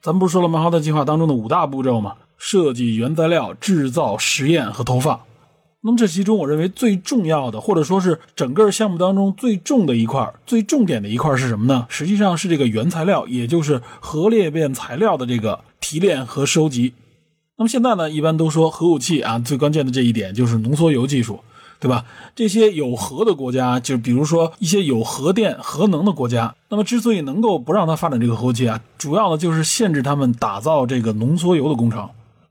[0.00, 2.14] 咱们不是说了曼哈顿计划当中的五大步骤吗？
[2.38, 5.20] 设计、原材料、制造、实验和投放。
[5.80, 11.86] 那么这其中，我认为最重要的，或者说是整个项目当中最重的一块、最重点的一块是什么呢？
[11.88, 16.94] 实际上是这个原材料，也就是核裂变材料的这个提炼和收集。
[17.56, 21.38] 那么现在呢，一般都说核武器啊，最关键的这一点就是浓缩铀技术，
[21.78, 22.04] 对吧？
[22.34, 32.08] 这些有核的国家，就比如说一些有核电、核能的国家，那么之所以能够不让它发展这个核武器啊，主要的就是限制他们打造这个浓缩铀的工程。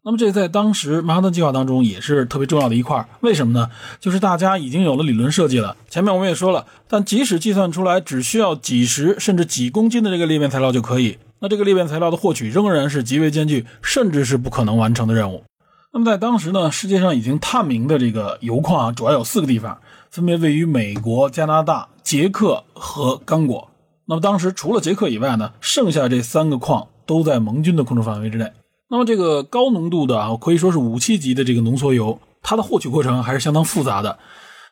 [0.08, 3.06] 那么这在当时曼哈顿计划当中也是特别重要的一块。
[3.20, 3.70] 为什么呢？
[4.00, 5.76] 就是大家已经有了理论设计了。
[5.90, 11.18] 前面我们也说了，但即使计算出来只需要几十甚至几公斤的这个裂变材料就可以。
[11.40, 15.44] 那这个裂变材料的获取仍然是极为艰巨，甚至是不可能完成的任务。
[15.92, 19.78] 那么在当时呢，世界上已经探明的这个铀矿啊，主要有四个地方，
[20.10, 23.70] 分别位于美国、加拿大、捷克和刚果。
[24.06, 28.50] 那么当时除了捷克以外呢，剩下这三个矿都在盟军的控制范围之内。
[28.90, 34.18] 那么这个高浓度的啊，可以说是武器级的这个浓缩铀，它的获取过程还是相当复杂的。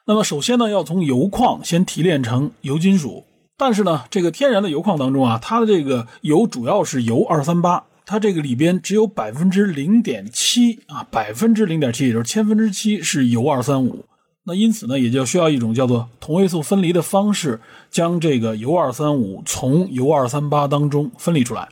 [0.08, 3.26] 那么首先呢，要从铀矿先提炼成铀金属。
[3.58, 14.06] 但是呢，这个天然的铀矿当中啊，它的这个铀主要是铀二三八，它这个里边只有百分之零点七啊，百分之零点七，也就是千分之七是铀二三五。
[14.44, 21.68] 那因此呢，也就需要一种叫做同位素分离的方式，将这个铀二三五从铀二三八当中分离出来。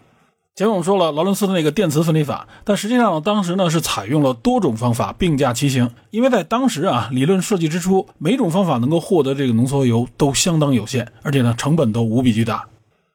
[0.55, 12.67] 前面我们说了劳伦斯的那个电磁分离法，但实际上当时呢是采用了多种方法并驾齐行，因为在当时啊理论设计之初，每种方法能够获得这个浓缩铀都相当有限，而且呢成本都无比巨大。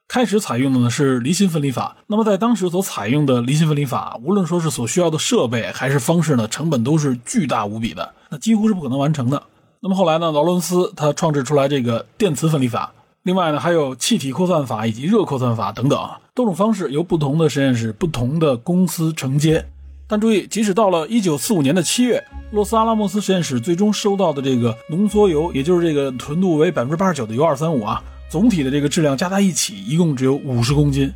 [0.09, 9.41] 开始采用的呢是离心分离法，那么在当时所采用的离心分离法，无论说是所需要的设备还是方式呢，成本都是巨大无比的，那几乎是不可能完成的。
[9.79, 12.91] 那么后来呢，劳伦斯他创制出来这个电磁分离法。
[13.23, 19.65] 另外呢，还有气体扩散法以及热扩散法等等多种方式，由不同的实验室、不同的公司承接。
[20.07, 31.11] 但注意，即使到了一九四五年的七月，洛斯阿拉莫斯实验室最终收到的这个浓缩铀，也就是这个纯度为百分之八十九的铀二三五啊，总体的这个质量加在一起，一共只有五十公斤。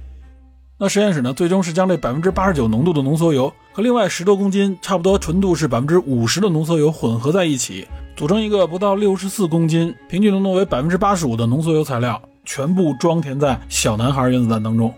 [0.78, 7.88] 那实验室呢，最终是将这百分之八十九浓度的浓缩铀和另外十多公斤、差不多纯度是百分之五十的浓缩铀混合在一起。
[8.18, 14.94] 组成一个不到六十四公斤、平均浓度为百分之八十五的浓缩铀材料，全部装填在小男孩原子弹当中。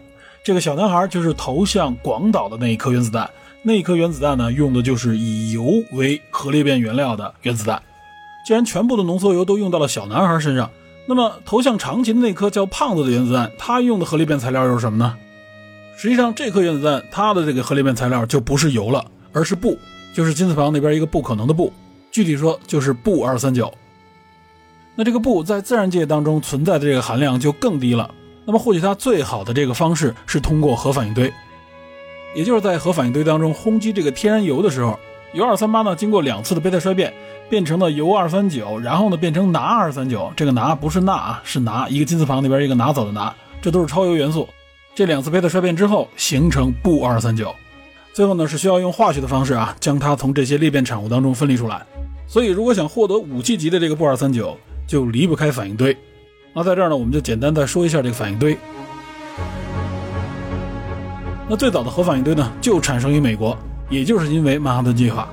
[0.45, 3.27] 这个小男孩就是投向广岛的那一颗原子弹。
[3.63, 7.81] 那一颗原子弹呢，用的就是以铀为核裂变原料的原子弹。
[8.45, 10.69] 既然全部的浓缩铀都用到了小男孩身上，
[11.07, 15.17] 那么投向长崎的那颗叫胖子的原子弹，它用的核裂变材料又是什么呢？
[15.97, 19.03] 实际上，这颗原子弹它的这个核裂变材料就不是铀了，
[19.33, 19.75] 而是钚，
[20.13, 21.73] 就是金字旁那边一个不可能的不。
[22.11, 23.73] 具体说就是钚二三九，
[24.93, 28.13] 那这个钚在自然界当中存在的这个含量就更低了。
[28.45, 31.33] 那么获取它最好的这个方式是通过核反应堆，
[32.35, 34.99] 也就是在核反应堆当中轰击这个天然铀的时候，
[35.33, 37.13] 铀二三八呢经过两次的贝塔衰变，
[37.49, 40.31] 变成了铀二三九，然后呢变成钠二三九。
[40.35, 44.47] 这个钠不是钠啊，是拿一个金字旁那边一个拿走的拿，这都是超铀元素。
[44.93, 47.53] 这两次贝塔衰变之后形成钚二三九。
[48.13, 51.85] 最后呢，是需要用化学的方式啊，将它从这些裂变产物当中分离出来。
[52.27, 55.95] 所以，如果想获得武器级的这个钚二三九，就离不开反应堆。
[56.57, 58.57] 那在这儿呢，我们就简单再说一下这个反应堆。
[61.49, 63.57] 那最早的核反应堆呢，就产生于美国，
[63.89, 65.27] 也就是因为曼哈顿计划。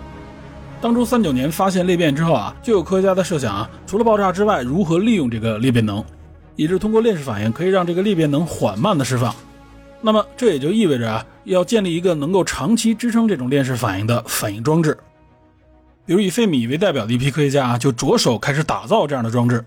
[0.80, 6.04] 当初三九年发现裂变之后啊，就有科学家在设想啊，除了爆炸之外，如何利用这个裂变能，
[6.56, 9.32] 也就是通过链式反应可以让这个裂变能缓慢的释放。
[10.00, 14.98] 那么这也就意味着啊，要建立一个能够长期支撑这种链式反应的反应装置。
[16.04, 19.64] 比如以费米为代表的一批科学家啊，就着手开始打造这样的装置。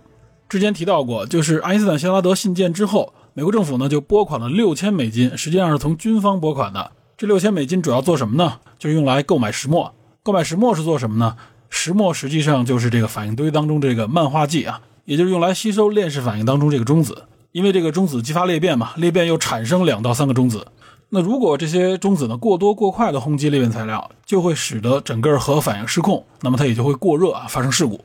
[0.48, 6.92] 之前提到过，就是爱因斯坦希拉德信件之后，美国政府呢就拨款了六千美金，实际上是从军方拨款的。
[7.18, 8.60] 这六千美金主要做什么呢？
[8.78, 9.94] 就是用来购买石墨。
[10.22, 11.36] 购买石墨是做什么呢？
[11.70, 17.24] 石墨实际上就是这个反应堆当中这个漫化剂啊，也就是用来吸收链式反应当中这个中子。
[17.52, 20.68] 因为这个中子激发裂变嘛，裂变又产生两到三个中子。
[21.10, 28.04] 那如果这些中子呢过多过快的轰击裂变材料，就会使得整个核反应失控，那么它也就会过热啊，发生事故。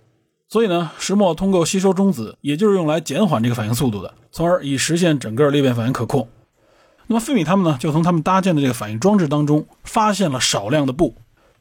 [0.52, 6.28] 所以呢，石墨通过吸收中子，也就是用来减缓这个反应速度的，从而以实现整个裂变反应可控。
[7.06, 11.14] 那么费米他们呢，就从他们搭建的这个反应装置当中发现了少量的布，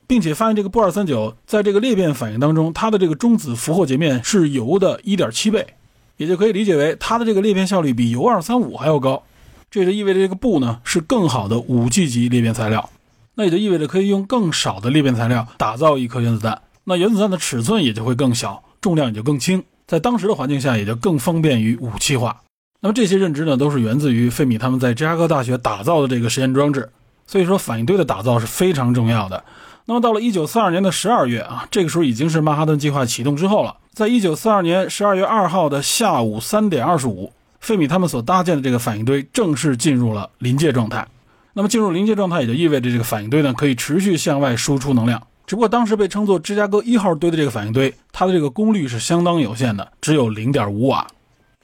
[0.08, 5.76] 并且发现这个布二三九在这个裂变反应当中，它的这个中子俘获截面是铀的一点七倍，
[6.18, 9.22] 也就可以理解为它的这个裂变效率比铀二三五还要高。
[9.70, 12.90] 这就意味着这个布呢是更好的五 G 级裂变材料，
[13.36, 18.64] 那也就意味着可以用更少的裂变材料打造一颗原子弹，那原子弹的尺寸也就会更小。
[18.82, 22.42] 重量也就更轻，在当时的环境下也就更方便于武器化。
[22.82, 26.90] 那么这些认知呢，都是源自于费米他们在芝加哥大学打造的这个实验装置。
[27.28, 29.44] 所以说，反应堆的打造是非常重要的。
[29.86, 33.76] 那么到了1942年的12月啊，这个时候已经是曼哈顿计划启动之后了。
[33.94, 41.08] 在1942年12月2号的下午3点25，费米他们所搭建的这个反应堆正式进入了临界状态。
[41.54, 45.22] 那么进入临界状态，也就意味着这个反应堆呢可以持续向外输出能量。
[45.50, 51.08] 只不过当时被称作芝加哥一号堆的这个反应堆，它的这个功率是相当有限的，只有零点五瓦。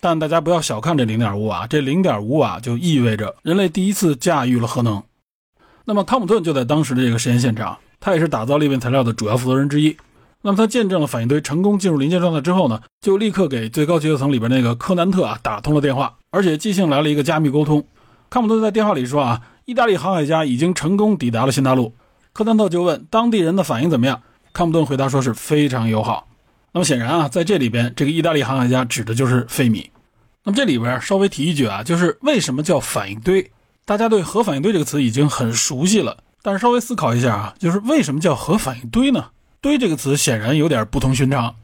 [0.02, 5.04] 但大家不要小看这零点五瓦，这零点五瓦就意味着人类第一次驾驭了核能。
[5.84, 9.96] 那么康普顿就在当时的这个实验现场，他也是打造裂变材料的主要负责人之一。
[10.42, 17.86] 那么他见证了反应堆成功进入临界状态之后呢，就立刻给最高决策层里边那个科南特啊打通了电话，而且即兴来了一个加密沟通。
[18.32, 21.94] 康普顿在电话里说啊，意大利航海家已经成功抵达了新大陆。
[22.36, 24.22] 科南特就问当地人的反应怎么样？
[24.52, 26.28] 康普顿回答说是非常友好。
[26.74, 29.90] 那么显然啊，在这里边，这个意大利航海家指的就是费米。
[30.44, 33.50] 那么这里边稍微提一句啊，就是为什么叫反应堆？
[33.86, 39.28] 大家对核反应堆这个词已经很熟悉了，但是稍微思考一下啊，就是为什么叫核反应堆呢？
[39.62, 41.56] 堆这个词显然有点不同寻常。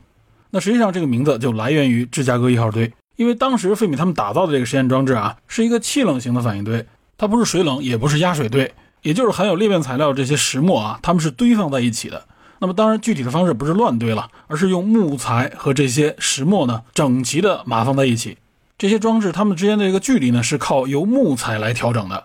[0.52, 8.74] 那实际上这个名字就来源于芝加哥一号堆，因为当时费米他们打造的这个实验装置啊，是一个气冷型的反应堆，它不是水冷，也不是压水堆。
[9.02, 12.26] 也就是含有裂变材料这些石墨啊，它们是堆放在一起的。
[12.60, 18.38] 那么当然，具体的方式不是乱堆了，而是用木材和这些石墨呢整齐的码放在一起。
[18.78, 22.24] 这些装置它们之间的这个距离呢是靠由木材来调整的。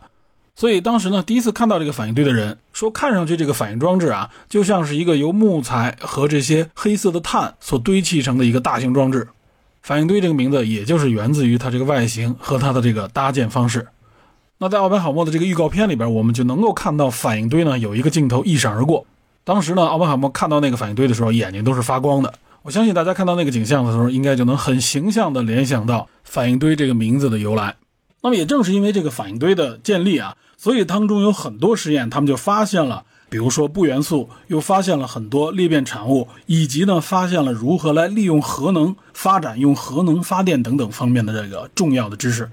[0.55, 9.29] 所以当时呢，第一次看到这个反应堆的人说，看上去这个反应装置啊，就像是一个由木材和这些黑色的碳所堆砌成的一个大型装置。
[9.83, 13.87] 反应堆这个名字也就是源自于它这个外形和它的这个搭建方式。
[14.59, 19.05] 那在奥本海默的这个预告片里边，我们就能够看到反应堆呢有一个镜头一闪而过。
[19.45, 22.33] 当时呢，奥本海默看到那个反应堆的时候，眼睛都是发光的。
[22.63, 27.77] 我相信大家看到那个景象的时候，应该就能很形象地联想到反应堆这个名字的由来。
[28.23, 42.51] 那么也正是因为这个反应堆的建立啊，所以当中有很多实验，他们就发现了，比如说不元素，又发现了很多裂变产物，以及呢，发现了如何来利用核能发展用核能发电等等方面的这个重要的知识。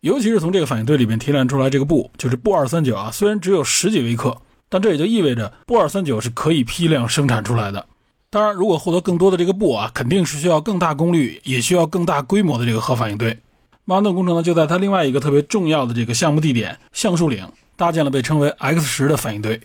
[0.00, 4.34] 尤其是从这个反应堆里面提炼出来这个钚，就是钚二三九啊，虽然只有十几微克，
[4.70, 7.84] 但这也就意味着钚二三九是可以批量生产出来的。
[8.30, 13.38] 当然，如果获得更多的这个钚啊，肯定是需要更大功率，也需要更大规模的这个核反应堆。
[13.84, 19.60] 曼顿工程呢，就在它另外一个特别重要的这个项目地点橡树岭搭建了被称为 X 十的反应堆。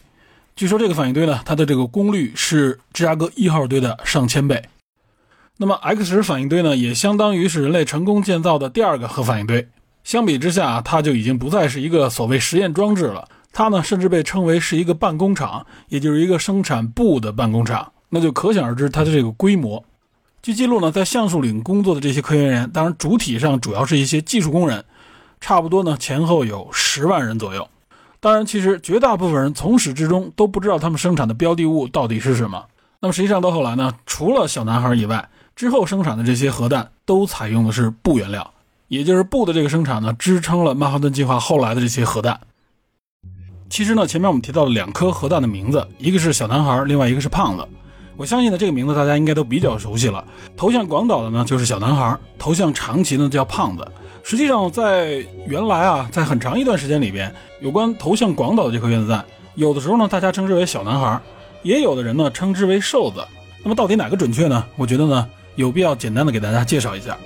[0.56, 4.64] 据说这个反应堆呢，它的这个功率是芝加哥一号堆的上千倍。
[5.58, 9.68] 那么 X 十反应堆呢，也相当于是人类成功建造的第二个核反应堆。
[10.06, 13.28] 相比之下，它就已经不再是一个所谓实验装置了。
[13.52, 17.92] 它呢，甚至被称为是一个办公场，也就是一个生产布的办公场。
[18.10, 19.84] 那就可想而知它的这个规模。
[20.44, 24.86] 据记录呢，在橡树岭工作的这些科研员，当然主体上主要是一些技术工人，
[25.42, 27.68] 差不多呢前后有十万人左右。
[28.20, 32.64] 当然，其实绝大部分人从始至终都不知道他们生产的标的物到底是什么。
[33.00, 38.54] 那么实际上到后来呢，除了小男孩以外，之后生产的这些核弹都采用的是布原料。
[38.88, 42.40] 也就是布的这个生产呢，支撑了曼哈顿计划后来的这些核弹。
[43.70, 47.68] 其实呢，前面我们提到了两颗核弹的名字，一个是小男孩，另外一个是胖子。
[48.16, 50.24] 我相信呢，这个名字大家应该都比较熟悉了。
[50.56, 53.86] 投向广岛的呢就是小男孩，投向长崎呢叫胖子。
[54.24, 61.20] 实际上，在原来啊，在很长一段时间里边，有关投向广岛的这颗原子弹，有的时候呢大家称之为小男孩，
[61.64, 63.26] 也有的人呢称之为瘦子。
[63.64, 64.64] 那么到底哪个准确呢？
[64.78, 67.18] 我觉得呢有必要简单的给大家介绍一下。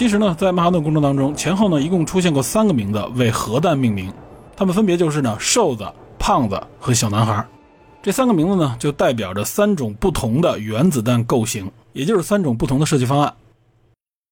[0.00, 4.10] 其实呢，在曼哈顿工程当中，前后呢一共出现过三个名字为核弹命名，
[4.56, 5.86] 他们分别就是呢瘦子、
[6.18, 7.46] 胖子和小男孩。
[8.02, 13.34] 这三个名字呢就代表着三种不同的原子弹构型，也就是三种不同的设计方案。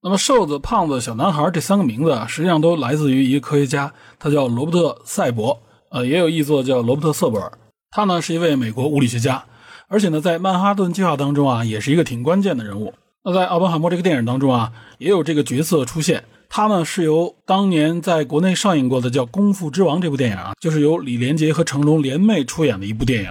[0.03, 5.61] 那么瘦子、胖子、小男孩这三个名字啊，实际上都来自于一个科学家，他叫罗伯特·赛博，
[5.91, 7.53] 呃，也有译作叫罗伯特·瑟伯尔。
[7.91, 9.45] 他呢是一位美国物理学家，
[9.89, 12.95] 而且呢在曼哈顿计划当中啊，也是一个挺关键的人物。
[13.29, 23.31] 那在奥本海默这个电影当中啊，也有这个角色出现，他呢是由当年在国内上映过的叫《功夫之王》这部电影啊，就是由李连杰和成龙联袂出演的一部电影。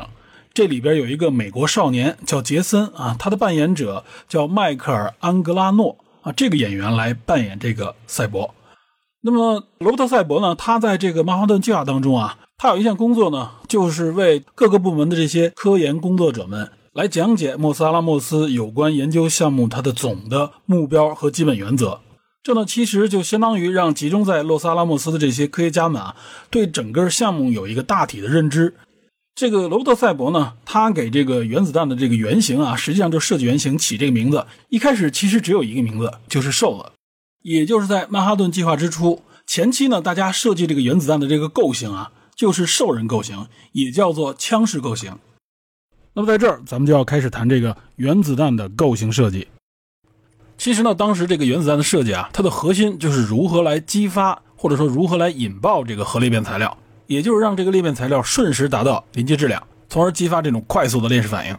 [0.53, 8.53] 这里边有一个美国少年叫杰森啊，他的扮演者叫迈克尔·安格拉诺啊，这个演员来扮演这个赛博。
[9.21, 21.99] 那么罗伯特·赛博呢，他在这个曼哈顿计划当中啊，他有一项工作呢，就是为各个部门的这些科研工作者们来讲解莫斯阿拉莫斯有关研究项目它的总的目标和基本原则。
[22.41, 26.15] 这呢，其实就相当于让集中在洛斯阿拉莫斯的这些科学家们啊，
[26.49, 28.73] 对整个项目有一个大体的认知。
[29.35, 34.47] 这个罗伯特·赛博呢，他给这个原子弹的这个原型啊，实际上就设计原型起这个名字。
[34.69, 36.91] 一开始其实只有一个名字，就是瘦子。
[37.43, 45.13] 也就是在曼哈顿计划之初前期呢，大家设计这个原子弹的这个构型啊，就是兽人构型，也叫做枪式构型。
[46.17, 49.47] 那么在这儿，咱们就要开始谈这个原子弹的构型设计。
[50.57, 56.75] 其实呢，当时这个原子弹的设计啊，它的核心就是如何来激发，或者说如何来引爆这个核裂变材料。
[57.05, 61.55] 也就是让这个裂变材料瞬时达到临界质量，从而激发这种快速的链式反应。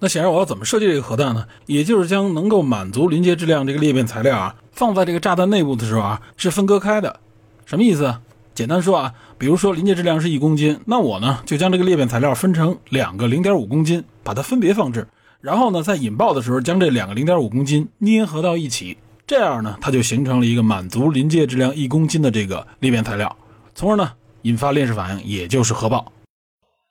[0.00, 1.46] 那显然我要怎么设计这个核弹呢？
[1.64, 7.20] 也就是将能够满足临界质量这个裂变材料啊，放在这个炸弹内部的时候啊，是分割开的。
[7.64, 8.18] 什么意思？
[8.54, 15.06] 简单说啊，比如说临界质量是一公斤，那我呢就将这个裂变材料分成两个零点五公斤，把它分别放置，
[15.40, 23.36] 然后呢在引爆的时候将这两个零点五公斤粘合到一起，这样呢它就形成了一个满足临界质量一公斤的这个裂变材料，
[23.74, 24.12] 从而呢。
[24.42, 26.12] 引发链式反应，也就是核爆。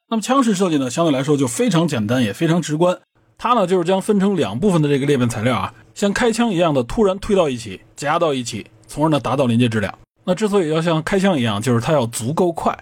[0.09, 2.99] 那么枪式设计呢，相对来说就非常简单，也非常直观。
[3.37, 9.97] 它呢就是将分成两部分的这个裂变材料啊，像开枪一样的突然推到一起，夹到一起，从而呢达到临界质量。
[10.27, 12.77] 那之所以要像开枪一样，就是它要足够快。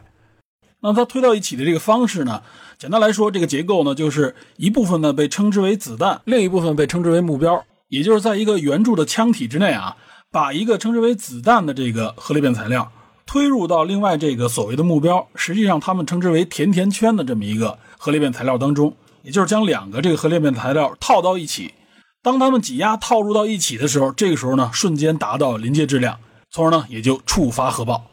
[0.82, 2.42] 那它推到一起的这个方式呢，
[2.80, 9.96] 简单来说，这个结构呢就是一部分呢被称之为子弹，另一部分被称之为目标，也就是在一个圆柱的枪体之内啊，
[10.32, 12.92] 把一个称之为子弹的这个核裂变材料。
[13.28, 21.76] 推入到另外这个所谓的目标，实际上他们称之为甜甜圈的这么一个核裂变材料当中，也就是将两个这个核裂变材料套到一起。
[22.24, 26.20] 当它们挤压套入到一起的时候，这个时候呢，瞬间达到临界质量，
[26.56, 28.06] 从而呢也就触发核爆。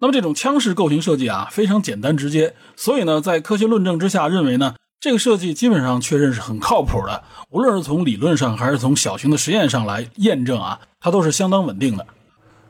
[0.00, 7.22] 那么这种枪式构型设计啊，非常简单直接，所以呢，在科学论证之下认为呢，这个设计基本上确认是很靠谱的。
[7.50, 12.06] 无论是从理论上还是从小型的实验上来验证啊，它都是相当稳定的。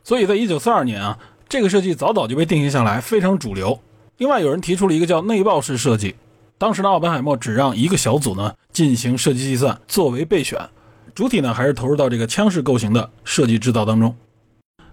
[0.02, 1.16] 所以在一九四二年啊。
[1.48, 3.80] 这个设计早早就被定型下来，非常主流。
[4.18, 6.14] 另外，有人提出了一个叫内爆式设计。
[6.58, 10.60] 当时的奥本海默只让一个小组呢进行设计计算，作为备选，
[11.14, 14.14] 主体呢还是投入到这个枪式构型的设计制造当中。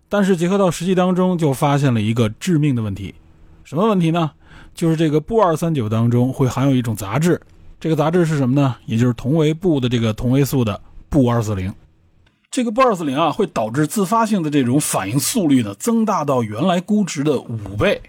[0.08, 3.16] 但是结合到实际当中，就发现了一个致命的问题。
[3.64, 4.32] 什么问题呢？
[4.74, 7.42] 就是这个布二三九当中会含有一种杂质，
[7.80, 8.76] 这个杂质是什么呢？
[8.86, 10.80] 也就是同为布的这个同位素的
[11.10, 11.74] 布二四零。
[12.52, 18.02] 这个布二四零啊，会导致自发性的这种反应速率呢增大到原来估值的五倍。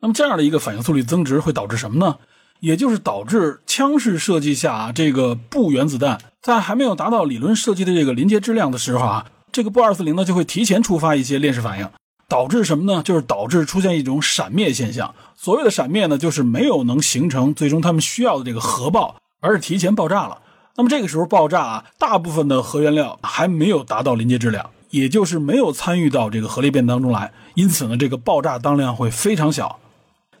[0.00, 2.16] 那么这样的一个反应速率增值会导致什么呢？
[2.60, 11.88] 也就是导致枪式设计下这个布原子弹在还没有达到理论设计的这个临界质量的时候啊，这个钚二四零呢就会提前触发一些链式反应，
[12.28, 13.02] 导致什么呢？
[13.02, 15.14] 就是导致出现一种闪灭现象。
[15.36, 20.38] 所谓的闪灭呢，就是没有能形成最终他们需要的这个核爆，而是提前爆炸了。
[20.76, 29.78] 那么这个时候爆炸啊，大部分的核原料还没有达到临界质量，也就是没有参与到这个核裂变当中来，因此呢，这个爆炸当量会非常小。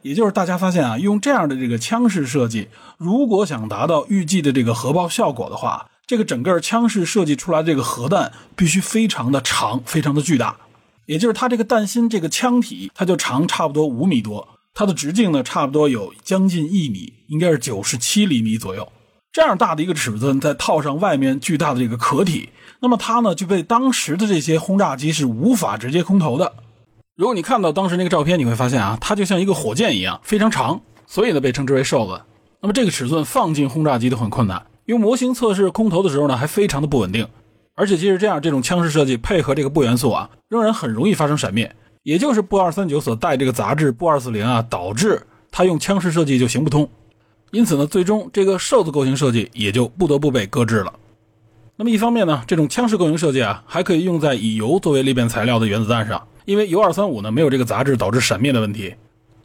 [0.02, 10.56] 也就是大家发现啊，用这样的这个枪式设计，如果想达到预计的这个核爆效果的话，这个整个枪式设计出来这个核弹必须非常的长，非常的巨大。
[11.06, 18.90] 也就是它这个弹芯这个枪体，它就长差不多五米多，它的直径呢差不多有将近一米，应该是九十七厘米左右。
[19.30, 22.48] 这样大的一个尺寸，再套上外面巨大的这个壳体，
[22.80, 26.52] 那么它呢就被当时的这些轰炸机是无法直接空投的。
[27.14, 32.20] 如果你看到当时那个照片，你会发现啊，它就像一个火箭一样，非常长，所以呢被称之为瘦子。
[32.60, 37.24] 那么这个尺寸放进轰炸机都很困难，用模型测试空投的时候呢，还非常的不稳定。
[37.76, 41.72] 而且即使这样，这种枪式设计配合这个钚元素啊，仍然很容易发生闪灭。
[42.02, 45.22] 也就是钚二三九所带这个杂质钚二四零啊，导致
[45.52, 46.88] 它用枪式设计就行不通。
[47.52, 50.92] 因此呢，最终这个瘦子构型设计也就不得不被搁置了。
[51.76, 58.92] 那么一方面呢，这种枪式构型设计啊，还可以用在以铀作为裂变材料的原子弹上，因为铀二三五呢没有这个杂质导致闪灭的问题，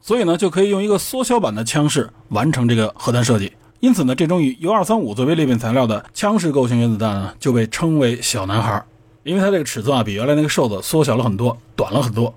[0.02, 3.54] 所以呢就可以用一个缩小版的枪式完成这个核弹设计。
[3.80, 8.84] 因此呢，这种以铀二三五作为裂变材料的枪式构型原子弹呢，就被称为“小男孩”，
[9.24, 12.34] 因为它这个尺寸啊比原来那个瘦子缩小了很多，短了很多。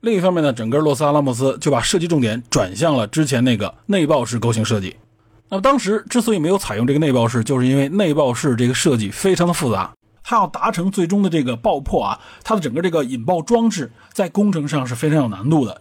[0.00, 4.96] 另一方面呢，整个洛斯阿拉莫斯就把设计重点转向了之前那个内爆式构型设计。
[5.48, 9.92] 那么当时之所以没有采用这个内爆式，就是因为内爆式这个设计非常的复杂，
[10.22, 15.80] 它要达成最终的这个爆破啊，它的整个这个引爆装置在工程上是非常有难度的，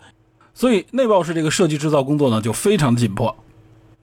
[0.54, 3.36] 所以内爆式这个设计制造工作呢就非常的紧迫。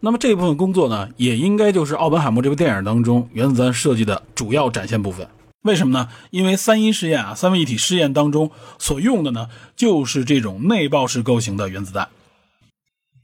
[0.03, 5.29] 那么这部分工作呢，也应该就是奥本海默这部电影当中原子弹设计的主要展现部分。
[5.63, 6.09] 为什么呢？
[6.31, 12.09] 因为三一试验啊，三位一体试验当中所用的呢，就是这种内爆式构型的原子弹。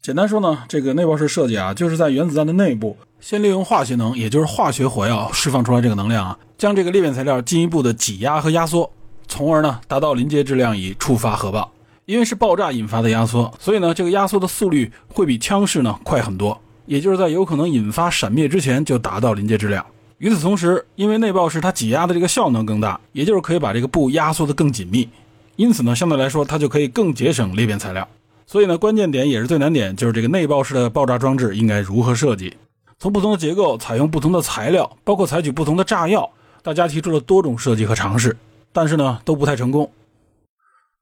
[0.02, 8.92] 简单说呢，这个内爆式设计啊，就是在原子弹的内部先利用化学能，也就是化学火药释放出来这个能量啊，将这个裂变材料进一步的挤压和压缩，
[9.26, 11.72] 从而呢达到临界质量以触发核爆。
[12.04, 19.84] 因为是爆炸引发的压缩，所以呢这个压缩的速率会比枪式呢快很多，也就是在有可能引发闪灭之前就达到临界质量。
[20.18, 25.06] 与此同时，因为内爆式它挤压的这个效能更大，也就是可以把这个布压缩的更紧密，
[25.56, 28.08] 因此呢，相对来说它就可以更节省裂变材料。
[28.46, 32.56] 所以呢，关键点也是最难点，就是这个内爆式的爆炸装置应该如何设计？
[32.98, 36.30] 从不同的结构、采用不同的材料，包括采取不同的炸药，
[36.62, 38.34] 大家提出了多种设计和尝试，
[38.72, 39.90] 但是呢都不太成功。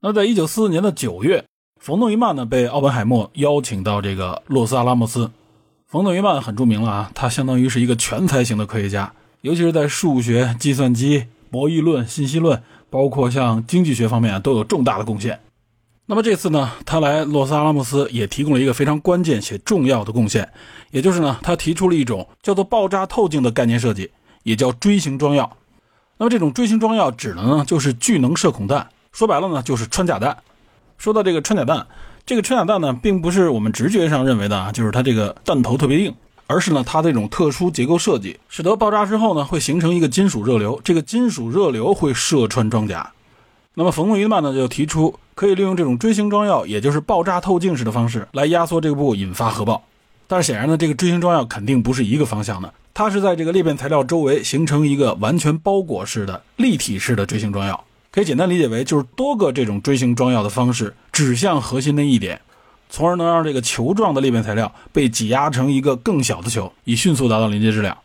[0.01, 1.45] 那在一九四四年的九月，
[1.80, 5.30] 冯诺依曼呢被奥本海默邀请到这个洛斯阿拉莫斯。
[5.95, 15.39] 冯诺依曼很著名了啊，他相当于是一个全才型的科学家，尤其是在数学、计算机、博弈论、信息论，包括像经济学方面都有重大的贡献。
[16.07, 20.51] 那么这次呢，他来洛斯阿拉莫斯也提供了一个非常关键且重要的贡献，
[20.91, 24.11] 也就是呢，他提出了一种叫做爆炸透镜的概念设计，
[24.43, 25.57] 也叫锥形装药。
[26.17, 30.37] 那么这种锥形装药指的呢，就是聚能射孔弹，说白了呢，就是穿甲弹。
[30.99, 31.87] 说到这个穿甲弹。
[32.27, 36.14] 这个穿甲弹呢，并不是我们直觉上认为的啊，就是它这个弹头特别硬，
[36.47, 43.12] 而是呢它这种特殊结构设计，使得爆炸之后呢，会形成一个金属热流，这个金属热流会射穿装甲。
[43.75, 49.85] 那么冯诺依曼呢就提出，可以利用这种锥形装药，也就是爆炸透镜式的方式来压缩这个布，引发核爆。
[50.27, 57.85] 但是显然呢，这个锥形装药肯定不是一个方向的，它是在这个裂变材料周围形成一个完全包裹式的立体式的锥形装药。
[58.11, 62.41] 可以简单理解为，就是多个这种锥形装药的方式指向核心的一点，
[62.91, 67.97] 从而能让这个球状的裂变材料被挤压成一个更小的球，以迅速达到临界质量。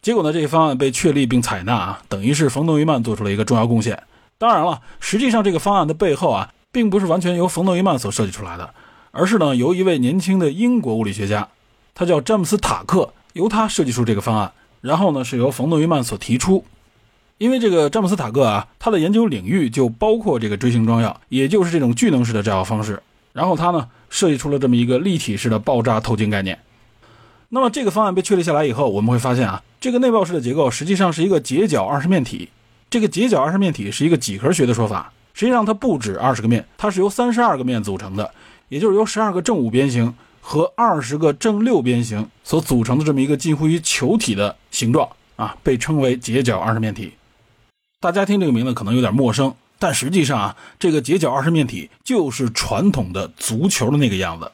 [0.00, 4.02] 结果呢，这一方案被确立并采纳啊，等于是冯诺依曼做出了一个重要贡献。
[4.38, 8.72] 当然了，实际上这个方案的背后啊，并不是完全由冯诺依曼所设计出来的，
[9.10, 11.46] 而是呢由一位年轻的英国物理学家，
[11.94, 16.64] 他叫詹姆斯塔克，由他设计出这个方案，然后呢是由冯诺依曼所提出。
[17.40, 23.02] 因为这个詹姆斯塔克啊，他的研究领域就包括这个锥形装药，也就是这种聚能式的炸药方式。
[23.32, 26.58] 然后他呢设计出了这么一个立体式的爆炸透镜概念。
[27.48, 32.50] 那么这个方案被确立下来以后，我们会发现啊，这个内爆式的结构实际上是一个截角二十面体。
[32.90, 38.30] 这个截角二十面体是一个几何学的说法，实际上它不止二十个面，它是由三十二个面组成的，
[38.68, 47.14] 也就是由十二个正五边形和二十个正六边形所组成的这么一个近乎于球体的形状啊，被称为截角二十面体。
[48.02, 54.50] 大家听这个名字可能有点陌生，但实际上啊，这个截角二十面体就是传统的足球的那个样子。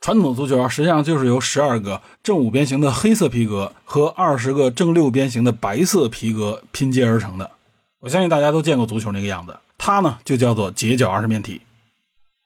[0.00, 7.52] 传统足球啊，实际上就是由十二个正五边形的黑色皮革和二十个正六边形的白色皮革拼接而成的。
[8.00, 11.60] 我相信大家都见过足球那个样子，它呢就叫做截角二十面体。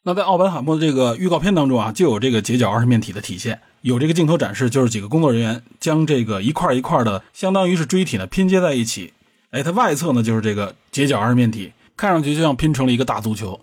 [0.03, 9.14] 那在奥本海默的这个预告片当中啊，就有这个截角二十面体的体现，有这个镜头展示，就是几个工作人员将这个一块一块的，相当于是锥体呢拼接在一起。
[9.55, 13.61] 哎，它外侧呢就是这个截角二面体，看上去就像拼成了一个大足球。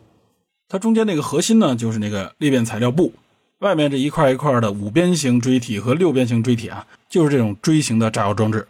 [0.69, 3.13] 它中间那个核心呢就是那个裂变材料布，
[3.59, 8.65] 外面这一块一块的五边形锥体和六边形锥体啊，就是这种锥形的炸药装置。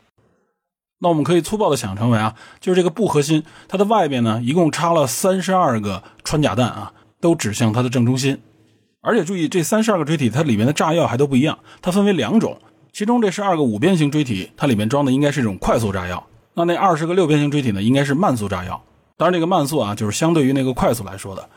[0.97, 8.39] 那我们可以粗暴的想成为啊，就是这个布核心，它的外边呢一共插了三十二个穿甲弹啊，都指向它的正中心。
[9.01, 12.59] 而且注意，这三十二个锥体它里面的炸药还都不一样，它分为两种，
[12.91, 16.27] 其中这十二个五边形锥体，它里面装的应该是一种快速炸药。
[16.53, 18.83] 那那二十个六边形锥体呢，应该是慢速炸药。
[19.17, 21.49] 当然，这个慢速啊，就是相对于那个快速来说的。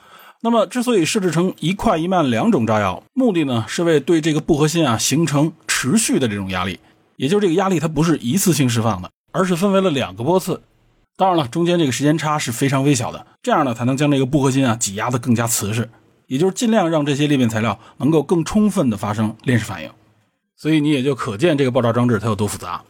[0.42, 6.78] 那么，之所以设置成一快一慢两种炸药，目的呢，是为对这个布核心啊形成持续的这种压力。
[7.16, 10.60] 也就是这个压力它不是一次性释放的，而是分为了两个波次。
[11.16, 15.88] 当然了，中间这个时间差是非常微小的，这样呢才能将这个布核心啊挤压的更加瓷实，
[16.26, 19.90] 也就是尽量让这些裂变材料能够更充分的发生链式反应。
[20.56, 22.82] 所以你也就可见这个爆炸装置它有多复杂。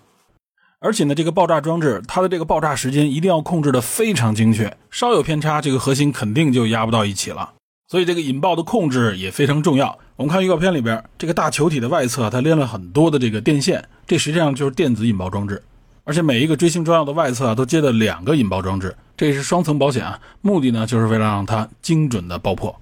[0.84, 7.54] 而且呢，这个爆炸装置它的这个爆炸时间一定要控制的非常精确，稍有偏差，这个核心肯定就压不到一起了。
[7.88, 9.98] 所以这个引爆的控制也非常重要。
[10.16, 15.62] 我们看预告片里边，这个大球体的外侧它连了很多的这个电线，这实际上就是电子引爆装置。
[16.04, 20.20] 而且每一个锥形装药的外侧啊都接了两个引爆装置，这是双层保险啊。
[20.42, 22.78] 目的呢就是为了让它精准的爆破。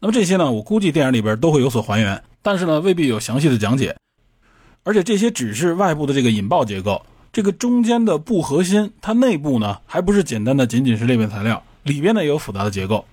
[0.00, 3.96] 那么这些呢，我估计电影里边都会有所还原，但是呢未必有详细的讲解。
[4.88, 13.04] 而且这些只是外部的这个引爆结构，这个中间的不核心，它内部呢还不是简单的仅仅是裂变材料，里边呢也有复杂的结构。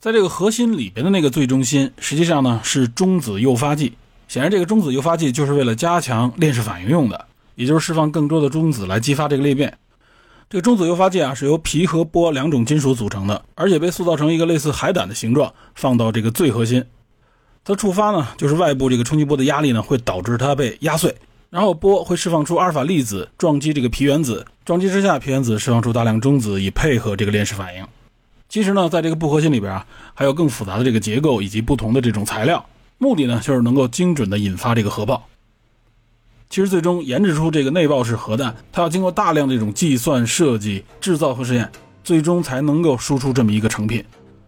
[0.00, 3.92] 在这个核心里边的那个最中心，实际上呢是中子诱发剂。
[4.28, 9.76] 显然，这个中子诱发剂就是为了加强链式反应用的，也就是释放更多的中子来激发这个裂变。
[10.48, 16.82] 这个中子诱发剂啊是由铍和钋两种金属组成的，而且被塑造成一个类似海胆的形状，放到这个最核心。
[17.64, 21.14] 它触发呢，就是外部这个冲击波的压力呢会导致它被压碎。
[21.48, 27.86] 然后波会释放出阿尔法粒子撞击这个皮原子，撞击之下，皮原子释放出大量中子以配合这个链式反应。
[28.48, 32.66] 其实呢，在这个不核心里边啊，还有更复杂的这个结构以及不同的这种材料，
[32.98, 35.26] 目的呢就是能够精准的引发这个核爆。
[36.50, 41.70] 其实最终研制出这个内爆式核弹，它要经过大量这种计算、设计、制造和实验，
[42.02, 44.04] 最终才能够输出这么一个成品。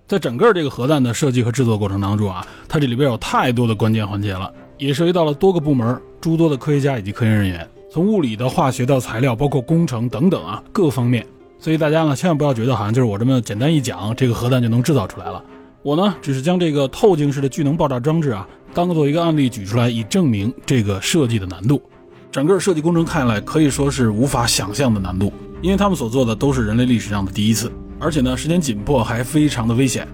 [0.08, 4.52] 在整个这个核弹的设计和制作过程当中啊，它这里边有太多的关键环节了。
[4.78, 11.26] 也涉及到了多个部门、诸多的科学家以及科研人员，从物理的化学到材料，包括工程等等啊，各方面。
[11.58, 15.42] 所以大家呢，千万不要觉得好像就是我这么简单一讲，这个核弹就能制造出来了。
[15.82, 21.82] 我呢，只是将这个透镜式的聚能爆炸装置啊，当做一个案例举出来，以证明这个设计的难度。
[22.30, 25.32] 整个设计工程看来可以说是无法想象的难度，
[25.62, 30.06] 因为他们所做的都是人类历史上的第一次，而且呢，时间紧迫，还非常的危险。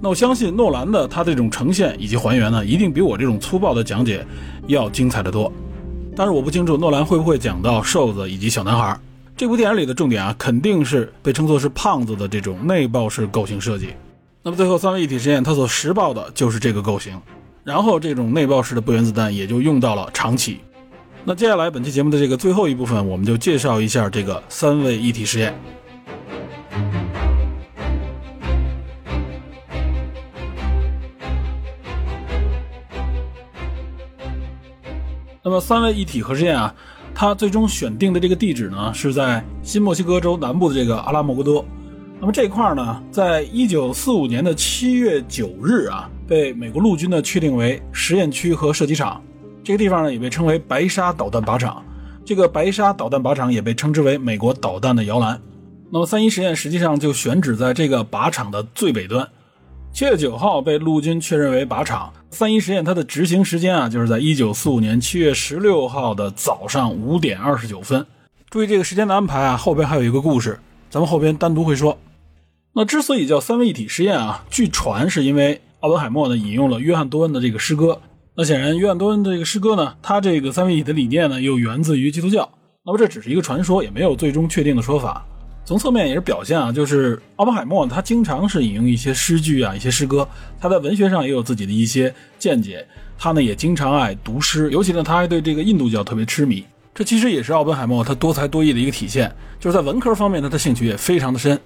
[0.00, 4.24] 那我相信诺兰的他这种呈现以及还原呢，一定比我这种粗暴的讲解
[4.66, 5.52] 要精彩的多。
[6.14, 8.98] 但是我不清楚诺兰会不会讲到瘦子以及小男孩。
[9.36, 13.90] 这部电影里的重点啊，肯定是被称作是胖子的这种内爆式构型设计。
[14.42, 17.20] 那么最后三位一体实验，它所实爆的就是这个构型，
[17.62, 20.58] 然后这种内爆式的不原子弹也就用到了长崎。
[21.24, 25.54] 那接下来本期节目的这个最后一部分，我们就介绍一下这个三位一体实验。
[35.48, 36.74] 那么三位一体核试验啊，
[37.14, 41.64] 它最终选定的这个地址呢，是在新墨西哥州南部的这个阿拉莫戈多。
[42.20, 49.22] 那么这块呢，在一九四五年的七月九日啊，被美国陆军呢确定为实验区和射击场。
[49.64, 51.82] 这个地方呢，也被称为白沙导弹靶场。
[52.26, 55.40] 这个白沙导弹靶场也被称之为美国导弹的摇篮。
[55.90, 59.26] 那么三一实验实际上就选址在这个靶场的最北端。
[59.94, 62.12] 七月九号被陆军确认为靶场。
[62.30, 68.04] 三一实验它的执行时间啊，就是在一九四五年七月十六号的早上五点二十九分。
[68.50, 70.58] 注意这个时间的安排啊，后边还有一个故事，
[70.90, 71.98] 咱们后边单独会说。
[72.74, 78.00] 那之所以叫三位一体实验啊，据传是因为奥本海默呢引用了约翰多恩的这个诗歌。
[78.36, 82.48] 那显然，约翰多恩的这个诗歌呢，他这个三位一体的理念呢，又源自于基督教。
[82.84, 85.26] 那么这只是一个传说，也没有最终确定的说法。
[85.68, 90.26] 从侧面也是表现啊，就是奥本海默他经常是引用一些诗句啊，一些诗歌，
[90.58, 92.86] 他在文学上也有自己的一些见解。
[93.18, 96.64] 他呢也经常爱读诗，尤其呢他还对这个印度教特别痴迷。
[96.94, 101.60] 这其实也是奥本海默他多才多艺的一个体现，就是在文科方面他的兴趣也非常的深。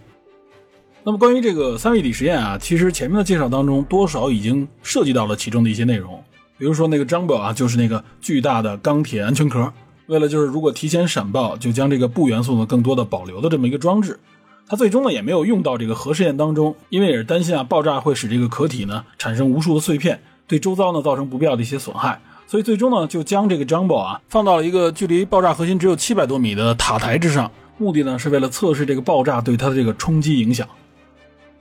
[1.04, 6.20] 那么关于这个三位一体实验啊，其实前面的介绍当中多少已经涉及到了其中的一些内容，
[6.58, 9.72] 比如说那个张表啊，就是那个巨大的钢铁安全壳。
[10.06, 14.18] 为了就是如果提前闪爆，就将这个钚元素呢更多的保留的这么一个装置，
[14.66, 30.68] 它最终呢也没有用到这个核试验当中，因为也是担心啊爆炸会使这个壳体呢产生无数的碎片，对周遭呢造成不必要的一些损害，所以最终呢就将这个 Jumbo 啊放到了一个距离爆炸核心只有七百多米的塔台之上，目的呢是为了测试这个爆炸对它的这个冲击影响。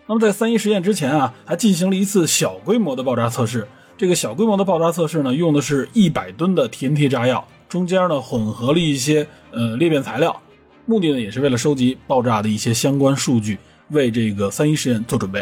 [0.07, 3.67] 那么在三一实验之前啊，还进行了一次小规模的爆炸测试，
[3.97, 7.47] 这个小规模的爆炸测试呢用的是一百吨的 TNT 炸药。
[7.71, 10.37] 中间呢混合了一些呃裂变材料，
[10.85, 13.57] 目的呢也是为了收集爆炸的一些相关数据，
[13.91, 15.41] 为这个三一实验做准备。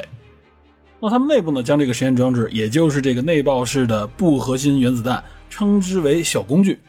[0.99, 6.80] 那他们内部呢将这个实验装置，也就是这个内爆式的钚核心原子弹，称之为小工具。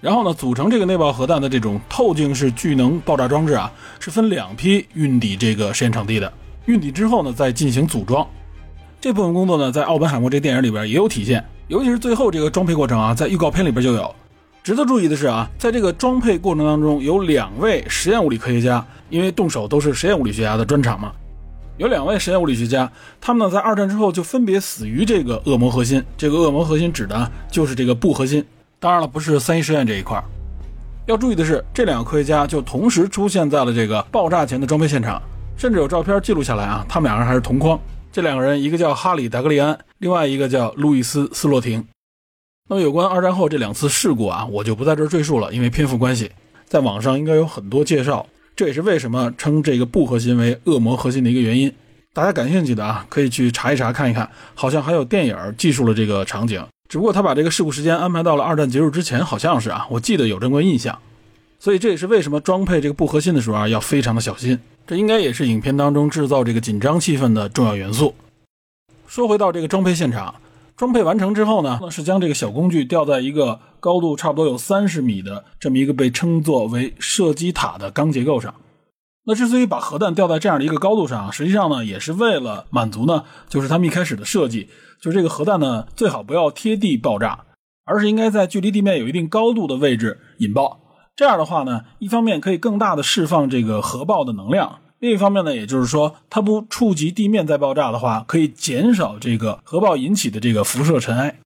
[0.00, 6.32] 然后呢组成这个内爆核弹的这种透镜式聚能爆炸装置啊，是分两批运抵这个实验场地的。
[6.66, 8.24] 运抵之后呢再进行组装。
[9.00, 14.14] 这部分工作呢在奥本海默这电影里边也有体现，尤其是最后这个装配过程啊，在预告片里边就有。
[14.64, 21.12] 值得注意的是啊，在这个装配过程当中，有两位实验物理科学家，因为动手都是实验物理学家的专长嘛，
[21.76, 22.90] 有两位实验物理学家，
[23.20, 26.02] 他们呢在二战之后就分别死于这个恶魔核心。
[26.16, 28.42] 这个恶魔核心指的就是这个布核心，
[28.80, 30.18] 当然了，不是三一实验这一块。
[31.04, 35.20] 要注意的是，这两个科学家就同时出现在了这个爆炸前的装配现场，
[35.58, 37.78] 甚至有照片记录下来啊，他们两人还是同框。
[38.10, 41.84] 这两个人，一个叫哈里·达格利安，另外一个叫路易斯·斯洛廷。
[42.66, 46.30] 那么有关二战后这两次事故啊，我就不在这儿赘述了，因为篇幅关系，
[46.66, 48.26] 在网上应该有很多介绍。
[48.56, 51.70] 这也是为什么称这个不核心为恶魔核心的一个原因。
[52.14, 56.64] 大家感兴趣的啊，可以去查一查看一看，好像还有电影记述了这个场景。
[56.88, 60.98] 只不过他把这个事故时间安排到了二战结束之前，好像是啊，我记得有这么个印象。
[61.58, 64.58] 所以这也是为什么装配这个不核心的时候啊，要非常的小心。
[64.86, 68.14] 这应该也是影片当中制造这个紧张气氛的重要元素。
[69.06, 70.34] 说回到这个装配现场，
[70.76, 78.52] 装配完成之后呢，是将这个小工具吊在一个高度差不多有三十米的这么一个被称作为射击塔的钢结构上。
[79.26, 84.68] 那之所以把核弹吊在这样的一个高度上，实际上呢，也是为了满足呢，就是他们一开始的设计，
[85.00, 87.44] 就是这个核弹呢最好不要贴地爆炸，
[87.84, 90.80] 而是应该在距离地面有一定高度的位置引爆。
[91.14, 101.40] 这样的话呢，一方面可以更大的释放这个核爆的能量，另一方面呢，也就是说它不触及地面再爆炸的话，可以减少这个核爆引起的这个辐射尘埃。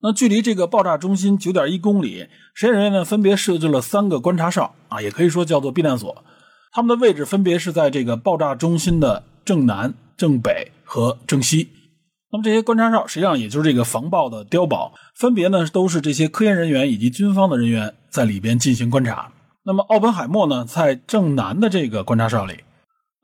[0.00, 6.24] 那距离这个爆炸中心九点一公里，实验人员呢分别设置了三个观察哨啊，也可以说叫做避难所，
[6.72, 11.68] 他们的位置分别是在这个爆炸中心的正南、正北和正西。
[12.32, 19.30] 那么这些观察哨实际上也就是这个防爆的碉堡，分别呢都是这些科研人员以及军方的人员在里边进行观察。
[19.68, 22.60] 那么奥本海默呢在正南的这个观察哨里。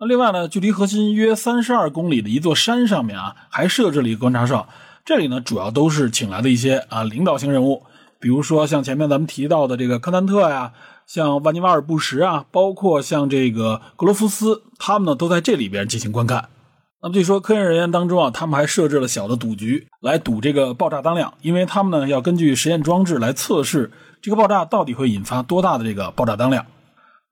[0.01, 4.69] 那另外呢，距离核心约三十二公里的一座山上面啊，还设置了一个观察哨。
[5.05, 7.85] 这里呢主要都是请来的一些啊领导型人物，
[8.19, 10.73] 比如说像前面咱们提到的这个科南特呀，
[11.07, 16.49] 像万尼瓦尔布什啊，包括像这个格罗夫斯，他们呢都在这里边进行观看。
[17.01, 23.93] 那么据说科研人员当中啊，他们还设置了小的赌局来赌这个爆炸当量，因为他们呢要根据实验装置来测试
[24.23, 26.65] 这个爆炸到底会引发多大的这个爆炸当量。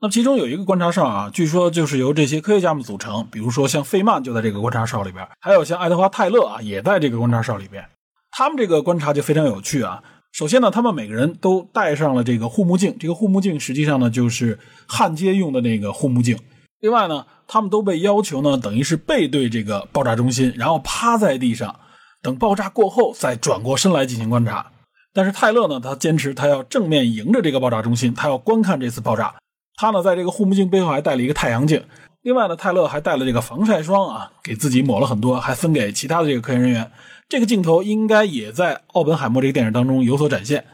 [0.02, 7.84] 那么其中有一个观察哨啊，据说就是由这些科学家们组成，比如说像费曼就在这个观察哨里边，还有像爱德华泰勒啊也在这个观察哨里边。
[8.30, 10.02] 他们这个观察就非常有趣啊。
[10.32, 16.38] 首先呢，他们每个人都戴上了这个护目镜，这个护目镜实际上呢就是焊接用的那个护目镜。
[16.80, 21.74] 另外呢，他们都被要求呢，等于是背对这个爆炸中心，然后趴在地上，
[22.22, 24.64] 等爆炸过后再转过身来进行观察。
[25.12, 29.34] 但是泰勒呢，他坚持他要正面迎着这个爆炸中心，他要观看这次爆炸。
[29.76, 31.82] 他呢，在这个护目镜背后还带了一个太阳镜。
[32.22, 36.90] 另外呢，泰勒还带了这个防晒霜啊，给自己抹了很多，还分给其他的这个科研人员。
[37.28, 40.64] 这个镜头应该也在奥本海默这个电影当中有所展现。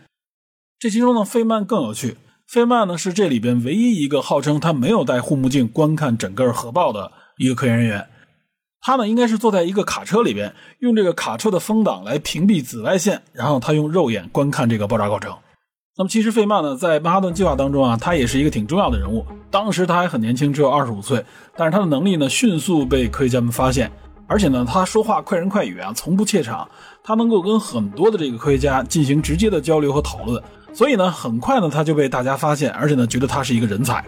[0.79, 2.17] 这其中呢，费曼更有趣。
[2.47, 8.09] 费曼呢是这里边唯一一个号称他没有戴护目镜观看整个核爆的一个科研人员。
[8.87, 15.35] 他呢应该是坐在一个卡车里边，用这个卡车的风挡来屏蔽紫外线，然后他用肉眼观看这个爆炸过程。
[15.97, 19.27] 那么其实费曼呢在曼哈顿计划当中啊，他也是一个挺重要的人物。
[19.51, 21.25] 当时他还很年轻，只有二十五岁，
[21.57, 23.91] 但是他的能力呢迅速被科学家们发现，
[24.29, 26.71] 而且呢他说话快人快语啊，从不怯场，
[27.03, 30.41] 他能够跟很多的这个科学家进行直接的交流和讨论。
[30.73, 34.05] 所以呢，很快呢，他就被大家发现，而且呢，觉得他是一个人才。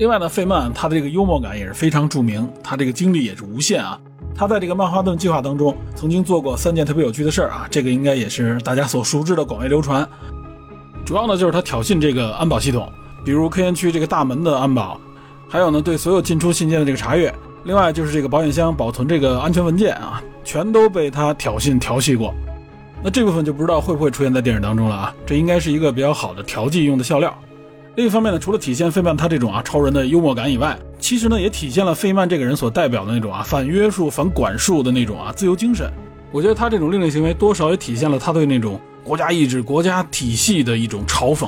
[0.00, 4.00] 另外呢，费曼他的这个幽默感也是非常著名，他这个精力也是无限啊。
[4.34, 10.08] 他在这个曼哈顿计划当中曾经做过三件特别有趣的事儿啊，这个应该也是大家所熟知的、广为流传。
[11.04, 12.90] 主要呢就是他挑衅这个安保系统，
[13.26, 14.98] 比如科研区这个大门的安保，
[15.46, 17.30] 还有呢对所有进出信件的这个查阅。
[17.64, 22.32] 另外就是这个保险箱保存这个安全文件啊，全都被他挑衅调戏过。
[23.02, 25.14] 那这部分就不知道会不会出现在电影当中了啊？
[25.26, 27.38] 这应该是一个比较好的调剂用的笑料。
[28.00, 35.86] 另一方面呢，除了体现费曼他这种啊超人的幽默感以外，其实呢也体现了费曼这个人所代表的那种啊反约束、反管束的那种啊自由精神。
[36.32, 41.46] 我觉得他这种另类行为多少也体现了他对那种国家意志、国家体系的一种嘲讽。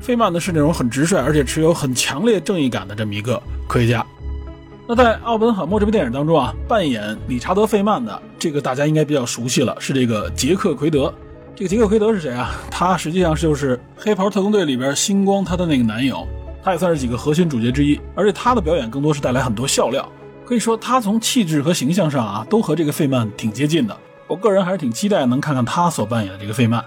[0.00, 4.06] 费曼呢是那种很直率而且持有很强烈正义感的这么一个科学家。
[4.86, 11.12] 那在《奥本海默》这部电影当中啊，扮演理查德·费曼的这个大家应该比较熟悉了，是这个杰克·奎德。
[11.58, 12.54] 这个杰克·奎德是谁啊？
[12.70, 16.24] 他实际上就是《黑袍特工队》里边星光他的那个男友，
[16.62, 18.00] 他也算是几个核心主角之一。
[18.14, 20.08] 而且他的表演更多是带来很多笑料，
[20.44, 23.96] 可以说他从气质和形象上啊，都和这个费曼挺接近的。
[24.28, 26.84] 我个人还是挺期待能看看他所扮演的这个费曼。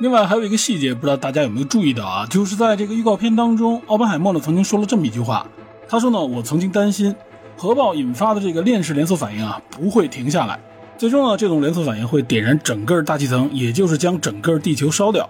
[0.00, 2.26] 另外还有一个细节，不知道大家有没有注意到啊？
[2.26, 5.46] 就是在这个预告片当中，奥本海默呢曾经说了这么一句话。
[5.88, 7.14] 他说呢，我曾经担心
[7.56, 10.58] 核爆引发的这个链式连锁反应啊不会停下来，
[11.02, 15.28] 最终呢，这种连锁反应会点燃整个大气层，也就是将整个地球烧掉。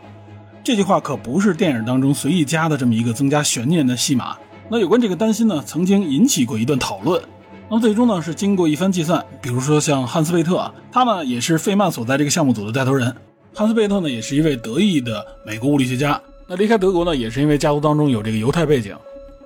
[0.63, 4.37] 这句话可不是电影当中随意加的这么一个增加悬念的戏码。
[4.69, 7.23] 那有关这个担心呢，曾经引起过一段讨论。
[7.71, 13.11] 那么最终呢，是经过一番计算，比如说像汉斯贝特啊，他呢也是费曼所在这个项目组的带头人。
[13.55, 18.95] 汉斯贝特呢也是一位得意的美国物理学家，那离开德国呢也是因为家族当中有这个犹太背景。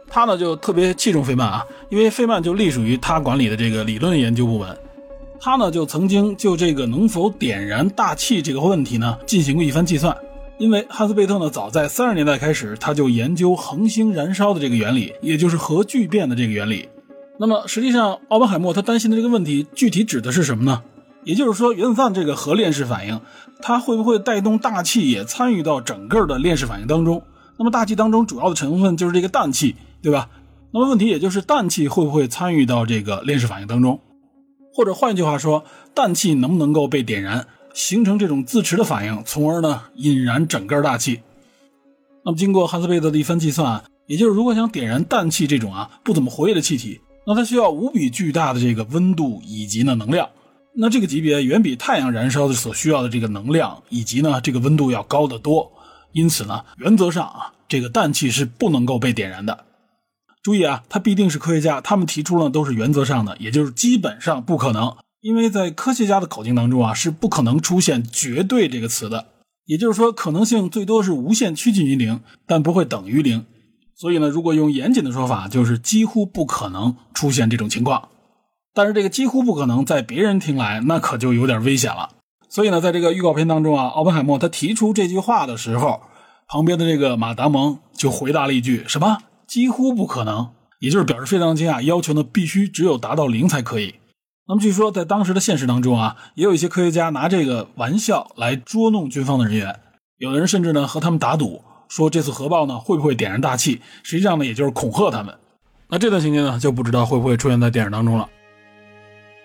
[0.08, 4.76] 他呢就特别器重费曼啊，因为费曼就隶属于他管理的这个理论研究部门。
[5.40, 10.16] 他呢就曾经就这个能否点燃大气这个问题呢进行过一番计算。
[10.58, 16.88] 因为汉斯贝特呢早在三十年代开始他就研究恒星燃烧的这个原理，也就是核聚变的这个原理。
[17.38, 20.82] 那么实际上奥本海默他担心的这个问题具体指的是什么呢？
[21.24, 23.20] 也就是说原子弹这个核链式反应，
[23.60, 27.22] 它会不会带动大气也参与到整个的链式反应当中？
[27.58, 30.28] 那么大气当中主要的成分就是这个氮气，对吧？
[30.72, 34.00] 那么问题也就是氮气会不会参与到这个链式反应当中？
[34.76, 35.64] 或者换一句话说，
[35.94, 41.22] 氮气能不能够被点燃，形成这种自持的反应，从而呢引燃整个大气？
[42.22, 50.28] 那么经过汉斯贝德的一番计算，也就是如果想点燃氮气这种啊不怎么活跃的气体，那它需要无比巨大的这个温度以及呢能量。
[50.74, 55.72] 那这个级别远比太阳燃烧的所需要的这个能量以及呢这个温度要高得多。
[56.12, 59.64] 因此呢，原则上啊，这个氮气是不能够被点燃的。
[60.46, 64.94] 注意啊，他必定是科学家，他们提出了都是原则上的，也就是基本上不可能。
[65.20, 69.26] 因为在科学家的口径当中啊，是不可能出现绝对这个词的。
[69.64, 73.44] 也就是说，可能性最多是无限趋近于零，但不会等于零。
[73.96, 78.08] 所以呢，如果用严谨的说法，就是几乎不可能出现这种情况。
[78.72, 82.10] 但是这个几乎不可能，在别人听来，那可就有点危险了。
[82.48, 86.02] 所以呢，在这个预告片当中啊，奥本海默他提出这句话的时候，
[86.46, 89.18] 旁边的这个马达蒙就回答了一句：“什么？
[89.46, 93.94] 几乎不可能？”也就是表示非常惊讶，要求呢必须只有达到零才可以。
[94.46, 99.80] 那么据说在当时的现实当中啊，也有一些科学家拿这个玩笑来捉弄军方的人员，
[100.18, 103.80] 有的人甚至呢和他们打赌，说这次核爆呢会不会点燃大气？
[104.02, 105.34] 实际上呢，也就是恐吓他们。
[105.88, 108.28] 那这段情节呢，就不知道会不会出现在电影当中了。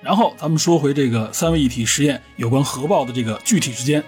[0.02, 4.04] 然后咱们说回这个三位一体实验有关核爆的这个具体时间，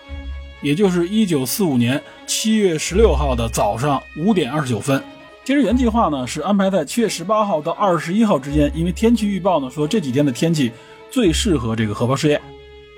[0.61, 5.01] 也就是一九四五年七月十六号的早上五点二十九分。
[5.45, 10.71] 其实原计划呢是安排在七月十八号到二十一号之间，因为天气预报呢说这几天的天气
[11.11, 12.41] 最适合这个核爆试验。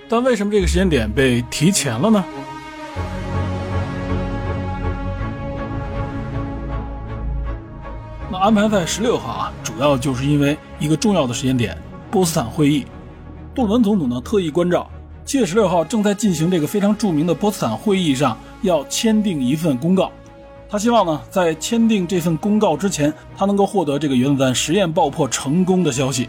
[0.08, 2.24] 但为什么这个时间点被提前了呢？
[8.32, 11.76] 那安排在十六号啊，主要就是因为一个重要的时间点。
[12.12, 12.86] 波茨坦会议，
[13.56, 14.88] 杜鲁门总统呢特意关照，
[15.26, 20.12] 七月十六号正在进行这个非常著名的波茨坦会议上要签订一份公告。
[20.76, 26.28] 他希望呢在签订这份公告之前，他能够获得这个原子弹实验爆破成功的消息。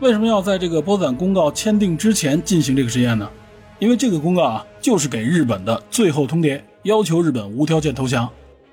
[0.00, 3.30] 为什么要在这个波茨坦公告签订之前进行这个实验呢？
[3.78, 8.28] 因为这个公告啊就是给日本的最后通牒，要求日本无条件投降。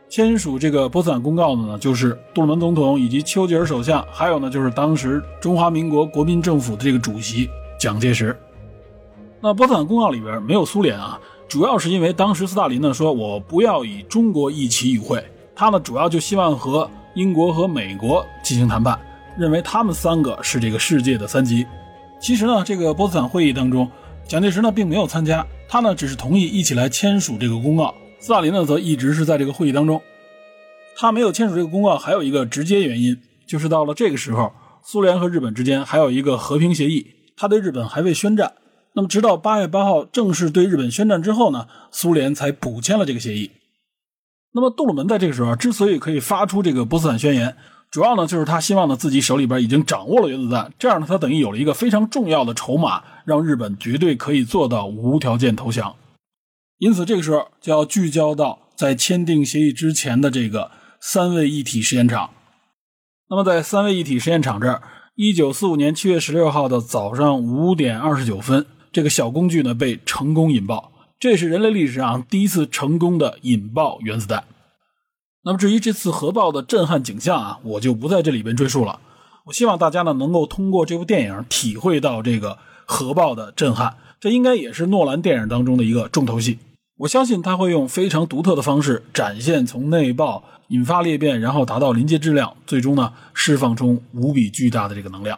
[0.10, 7.48] 签署这个波茨坦公告的呢，就是杜鲁门总统以及丘吉尔首相，还有呢就是当时中华民国国民政府的这个主席
[7.80, 8.36] 蒋介石。
[9.40, 15.24] 那波茨坦公告里边没有苏联啊，主要是因为当时斯大林呢说，我不要以中国一起与会，
[15.56, 19.00] 他呢主要就希望和英国和美国进行谈判，
[19.38, 21.66] 认为他们三个是这个世界的三极。
[22.20, 23.90] 其实呢，这个波茨坦会议当中，
[24.28, 27.94] 蒋介石呢并没有参加，他呢只是同意一起来签署这个公告。
[28.20, 30.02] 斯大林呢，则一直是在这个会议当中，
[30.98, 33.16] 他没有签署这个公告，还有一个直接原因，
[33.46, 37.06] 就是到了这个时候，苏联和日本之间还有一个和平协议，
[37.38, 38.52] 他对日本还未宣战。
[38.96, 43.52] 那么，直到八月八号正式对日本宣战之后呢，苏联才补签了这个协议。
[44.54, 47.58] 那么，杜鲁门在这个时候之所以可以发出这个波茨坦宣言，
[47.92, 55.94] 主要呢就是他希望呢自己手里边已经掌握了原子弹，这样呢他等于有了一个非常重要的筹码，让日本绝对可以做到无条件投降。
[56.78, 60.72] 因此，这个时候就要聚焦到在签订协议之前的这个
[61.02, 62.30] 三位一体实验场。
[63.30, 64.82] 那么，在三位一体实验场这儿，
[65.16, 68.66] 一九四五年七月十六号的早上五点二十九分，
[68.96, 70.90] 这个小工具呢被成功引爆，
[71.20, 74.46] 这是人类历史上第一次成功的引爆原子弹。
[75.44, 79.02] 那么，至于这次核爆的震撼景象啊，我就不在这里边赘述了。
[79.48, 83.98] 我希望大家呢能够通过这部电影体会到这个核爆的震撼。
[84.22, 86.60] 这应该也是诺兰电影当中的一个重头戏。
[87.00, 95.38] 我相信他会用非常独特的方式展现从内爆引发裂变，然后达到临界质量，最终呢释放出无比巨大的这个能量。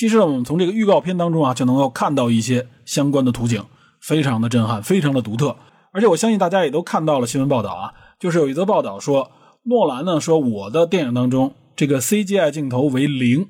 [0.00, 3.62] 其实，我们从这个预告片当中啊就能够看到一些相关的图景，
[4.00, 5.54] 非常的震撼，非常的独特。
[5.92, 9.30] 而且我相信大家也都看到了新闻报道啊，就是有一则报道说，
[9.64, 13.46] 诺兰呢说我的电影当中这个 CGI 镜头为零。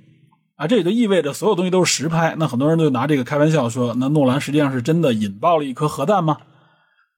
[0.57, 2.35] 啊，这也就意味着所有东西都是实拍。
[2.37, 6.39] 那很多人都拿这个开玩笑说，那诺兰实际上是真的引爆了一颗核弹吗？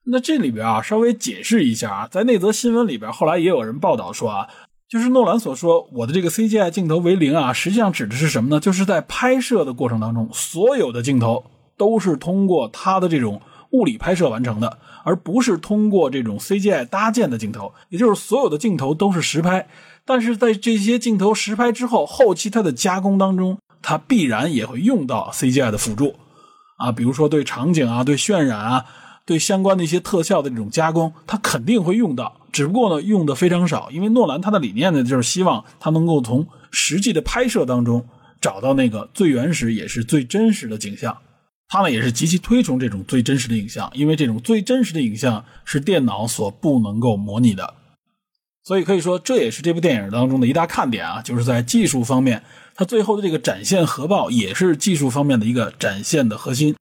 [0.05, 4.47] 那这里边啊，稍微解释一下啊，在那则新闻里边，后来也有人报道说啊，
[4.93, 8.59] 就是诺兰所说我的这个 CGI 镜头为零啊，实际上指的是什么呢？
[8.59, 11.43] 就是在拍摄的过程当中，所有的镜头
[11.75, 13.41] 都是通过他的这种
[13.71, 19.67] 物理拍摄完成的，而不是通过这种 CGI 搭建的镜头，也就是所有的镜头都是实拍。
[20.05, 26.13] 但是在这些镜头实拍之后，后期它的加工当中，它必然也会用到 CGI 的辅助，
[26.77, 28.85] 啊，比如说对场景啊、对渲染啊、
[29.25, 32.35] 对相关的一些特效的这种加工，它肯定会用到。
[32.53, 38.07] 只不过呢，用的非常少，因为诺兰他的理念呢，就是希望他能够从实际的拍摄当中
[38.39, 41.17] 找到那个最原始也是最真实的景象。
[41.67, 47.73] 他呢也是极其推崇这种最真实的影像，因为这种最真实的影像是电脑所不能够模拟的。
[48.63, 52.43] 所以可以说这也是这部电影当中的一大看点啊，就是在技术方面，
[52.75, 56.75] 它最后的这个展现核爆也是技术方面的一个展现的核心。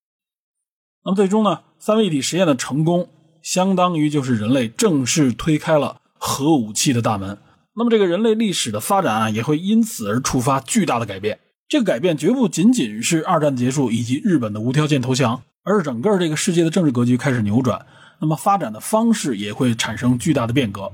[1.04, 3.08] 那么最终呢，三位一体实验的成功，
[3.42, 7.36] 相当于就是人类正式推开了核武器的大门。
[7.74, 11.40] 那么这个人类历史的发展啊，也会因此而触发巨大的改变。
[11.68, 17.84] 这个改变绝不仅仅是二战结束以及日本的无条件投降，而是整个这个世界的政治格局开始扭转。
[18.20, 20.92] 那么发展的方式也会产生巨大的变革。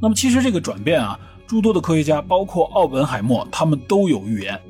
[0.00, 4.60] 那么其实这个转变啊，诸多的科学家，包括奥本海默，他们都有预言，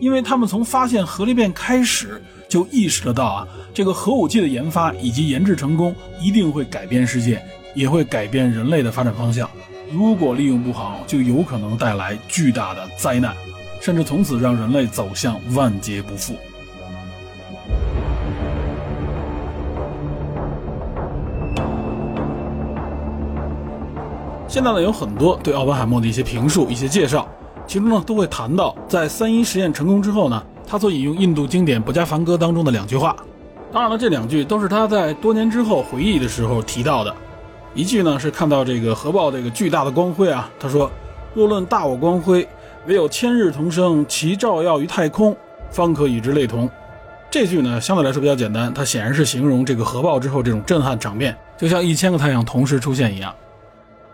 [0.00, 7.40] 因为他们从发现核裂变开始就意识得到啊，这个核武器的研发以及研制成功一定会改变世界，
[7.74, 9.48] 也会改变人类的发展方向。
[9.92, 13.36] 如果利用不好，就有可能带来巨大的灾难，
[13.80, 16.34] 甚至从此让人类走向万劫不复。
[24.48, 27.28] 现在呢，有很多对奥本海默的一些评述、一些介绍，
[27.70, 33.14] 其中呢都会谈到，在三一实验成功之后呢，他所引用印度经典《不加梵歌》当中的两句话。
[33.72, 37.14] 当然了，这两句都是他在多年之后回忆的时候提到的。
[37.72, 40.90] 一句呢是看到这个核爆这个巨大的光辉啊，他说
[41.32, 42.44] ：“若论大我光辉，
[42.88, 45.36] 唯有千日同生，其照耀于太空，
[45.70, 46.68] 方可与之类同。”
[47.30, 53.32] 这句呢相对来说比较简单，它显然是形容这个核爆之后这种震撼场面，就像一千个太阳同时出现一样。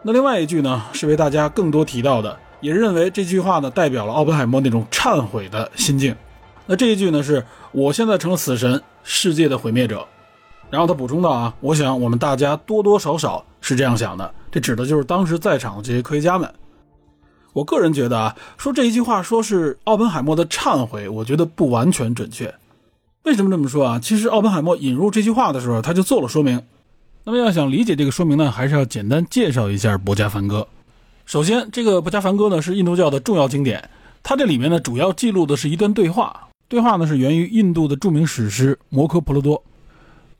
[0.02, 6.14] 那另外一句呢，是为大家更多提到的，也认为这句话呢代表了奥本海默那种忏悔的心境。
[6.66, 10.06] 那这一句呢，是我现在成了死神，世界的毁灭者。
[10.68, 16.52] 然后他补充道啊，我想我们大家多多少少是这样想的，这指的就是当时在场的这些科学家们。
[17.52, 22.52] 我个人觉得啊，说这一句话说是奥本海默的忏悔，我觉得不完全准确。
[23.22, 23.98] 为什么这么说啊？
[24.00, 26.60] 其实奥本海默引入这句话的时候，他就做了说明。
[27.22, 30.66] 那么要想理解这个说明呢，还是要简单介绍一下《博加梵歌》。
[31.26, 33.90] 首先，这个《博加凡歌》呢是印度教的重要经典，
[34.22, 36.46] 它这里面呢主要记录的是一段对话。
[36.68, 39.58] 对话呢是源于印度的著名史诗《摩诃婆罗多》。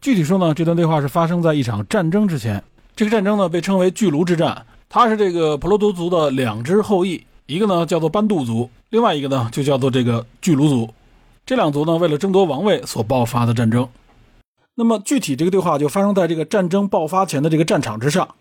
[0.00, 2.62] 具体说呢，这段对话是发生在一场战争之前。
[2.94, 10.88] 这个战争呢被称为巨卢之战，它是这个婆罗多族的两支后裔，一个呢叫做班杜族，另外一个呢就叫做这个巨卢族。
[11.44, 13.88] 这两族呢为了争夺王位所爆发的战争。
[14.76, 18.35] 那么具体这个对话就发生在这个战争爆发前的这个战场之上，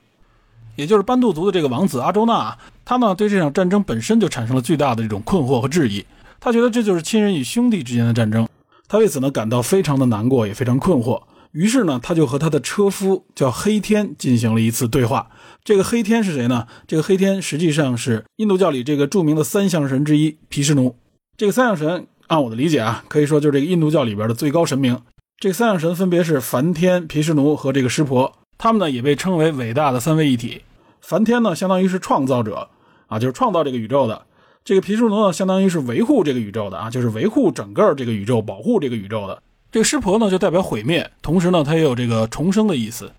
[0.75, 6.05] 也就是班杜族的这个王子阿周那，他呢对这场战争本身就产生了巨大的这种困惑和质疑，
[6.39, 8.47] 他觉得这就是亲人与兄弟之间的战争，
[8.87, 11.21] 他为此呢感到非常的难过，也非常困惑。
[11.51, 15.29] 于是呢，他就和他的车夫叫黑天进行了一次对话。
[15.63, 16.67] 这个黑天是谁呢？
[16.85, 20.97] 这个黑天实际上是印度教里这个著名的三相神之一毗湿奴。
[21.37, 24.99] 这个三相神，按我的理解啊，可以说就是这个印度教里边的最高神明。
[25.39, 30.61] 这三样神分别是梵天、毗湿奴和这个湿婆，他们呢也被称为伟大的三位一体。
[31.01, 32.69] 梵天呢相当于是创造者
[33.07, 34.23] 啊，就是创造这个宇宙的；
[34.63, 39.41] 这个毗湿奴呢相当于是维护这个宇宙的啊，就是维护整个这个宇宙、保护这个宇宙的。
[39.71, 43.11] 这个湿婆呢就代表毁灭，同时呢它也有这个重生的意思。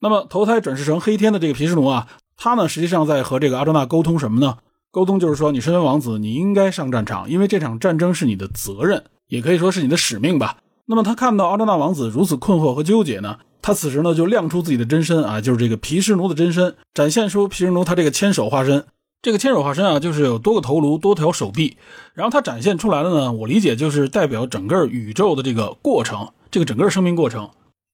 [0.00, 4.58] 那么投胎转世成黑天的这个毗湿奴啊，他呢实际上在和这个阿周那沟通什么呢？
[4.90, 10.58] 沟通就是说，你身为王子，你应该上战场，因为这场战争是你的责任，也可以说是你的使命吧。
[10.84, 18.84] 那么他看到阿周那王子如此困惑和纠结呢，他此时呢就亮出自己的真身啊，就是这个毗湿奴的真身，展现出毗湿奴他这个千手化身。
[19.22, 21.76] 这个千手化身啊，就是有多个头颅、多条手臂，
[22.12, 27.48] 然后他展现出来的呢，我理解就是代表整个宇宙的这个过程，这个整个生命过程，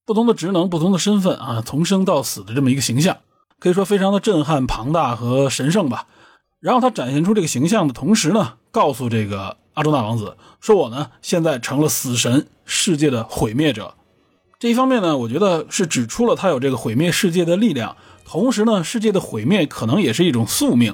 [0.07, 3.19] 不同的职能、不同的身份啊，从生到死的这么一个形象，
[3.61, 6.07] 可以说非常的震撼、庞大和神圣吧。
[6.61, 9.59] 然后他展现出这个形象的同时呢，告诉这个。
[9.75, 13.95] 阿周那王子说：“我呢，现在成了死神，世界的毁灭者。
[14.61, 17.95] 这一方面呢，我觉得是指出了他有这个毁灭世界的力量。
[18.25, 20.93] 同时呢，世界的毁灭可能也是一种宿命。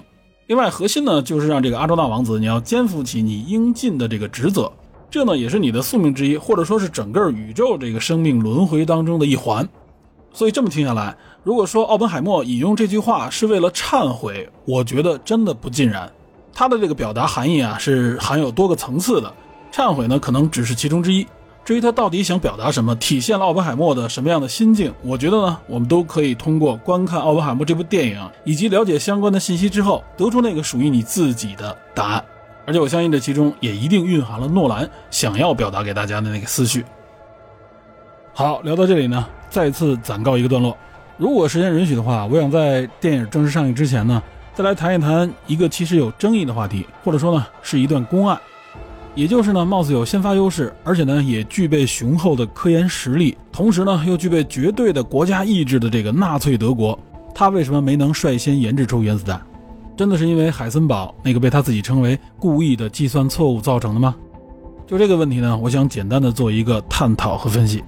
[0.48, 4.70] 另外，核心呢，就是让这个阿周那王子，你要肩负起你应尽的这个职责。
[5.10, 9.66] 这呢，也是你的宿命之一，或者说是整个宇宙这个生命轮回当中的一环。
[10.34, 16.12] 所以这么听下来，如果说奥本海默引用这句话是为了忏悔，我觉得真的不尽然。”
[16.52, 19.34] 他的这个表达含义啊，是含有多个层次的。
[19.72, 21.26] 忏悔呢，可能只是其中之一。
[21.64, 32.24] 至于他到底想表达什么，体现了奥本海默的什么样的心境，我觉得呢，我们都可以通过观看奥本海默这部电影，以及了解相关的信息之后，得出那个属于你自己的答案。
[32.66, 36.84] 而且我相信这其中也一定蕴含了诺兰想要表达给大家的那个思绪。
[38.34, 40.76] 好，聊到这里呢，再次暂告一个段落。
[41.16, 44.22] 如果时间允许的话，我想在电影正式上映之前呢。
[44.54, 48.40] 再来谈一谈一个其实有争议的话题，或者说呢是一段公案，
[49.14, 56.98] 也就是呢貌似有先发优势，而且呢也具备雄厚的科研实力，同时呢又具备绝对的国家意志的这个纳粹德国，
[57.34, 59.40] 他为什么没能率先研制出原子弹？
[59.96, 64.14] 真的是因为海森堡那个被他自己称为故意的计算错误造成的吗？
[64.86, 67.82] 就这个问题呢，我想简单的做一个探讨和分析。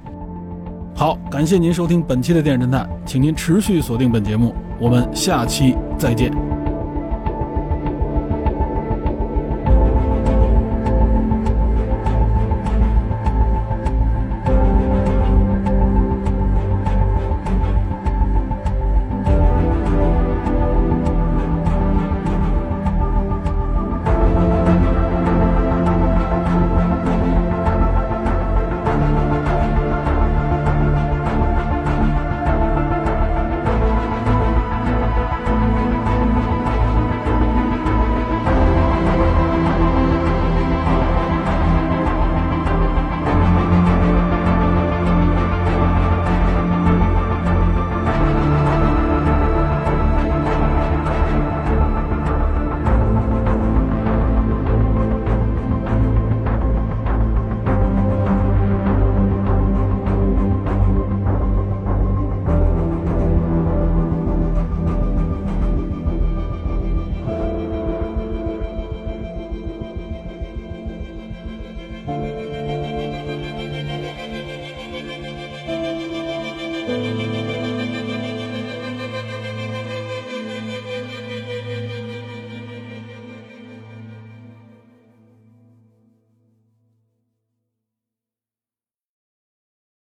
[0.94, 6.65] 好，感谢您收听本期的电影侦探，请您持续锁定本节目，我们下期再见。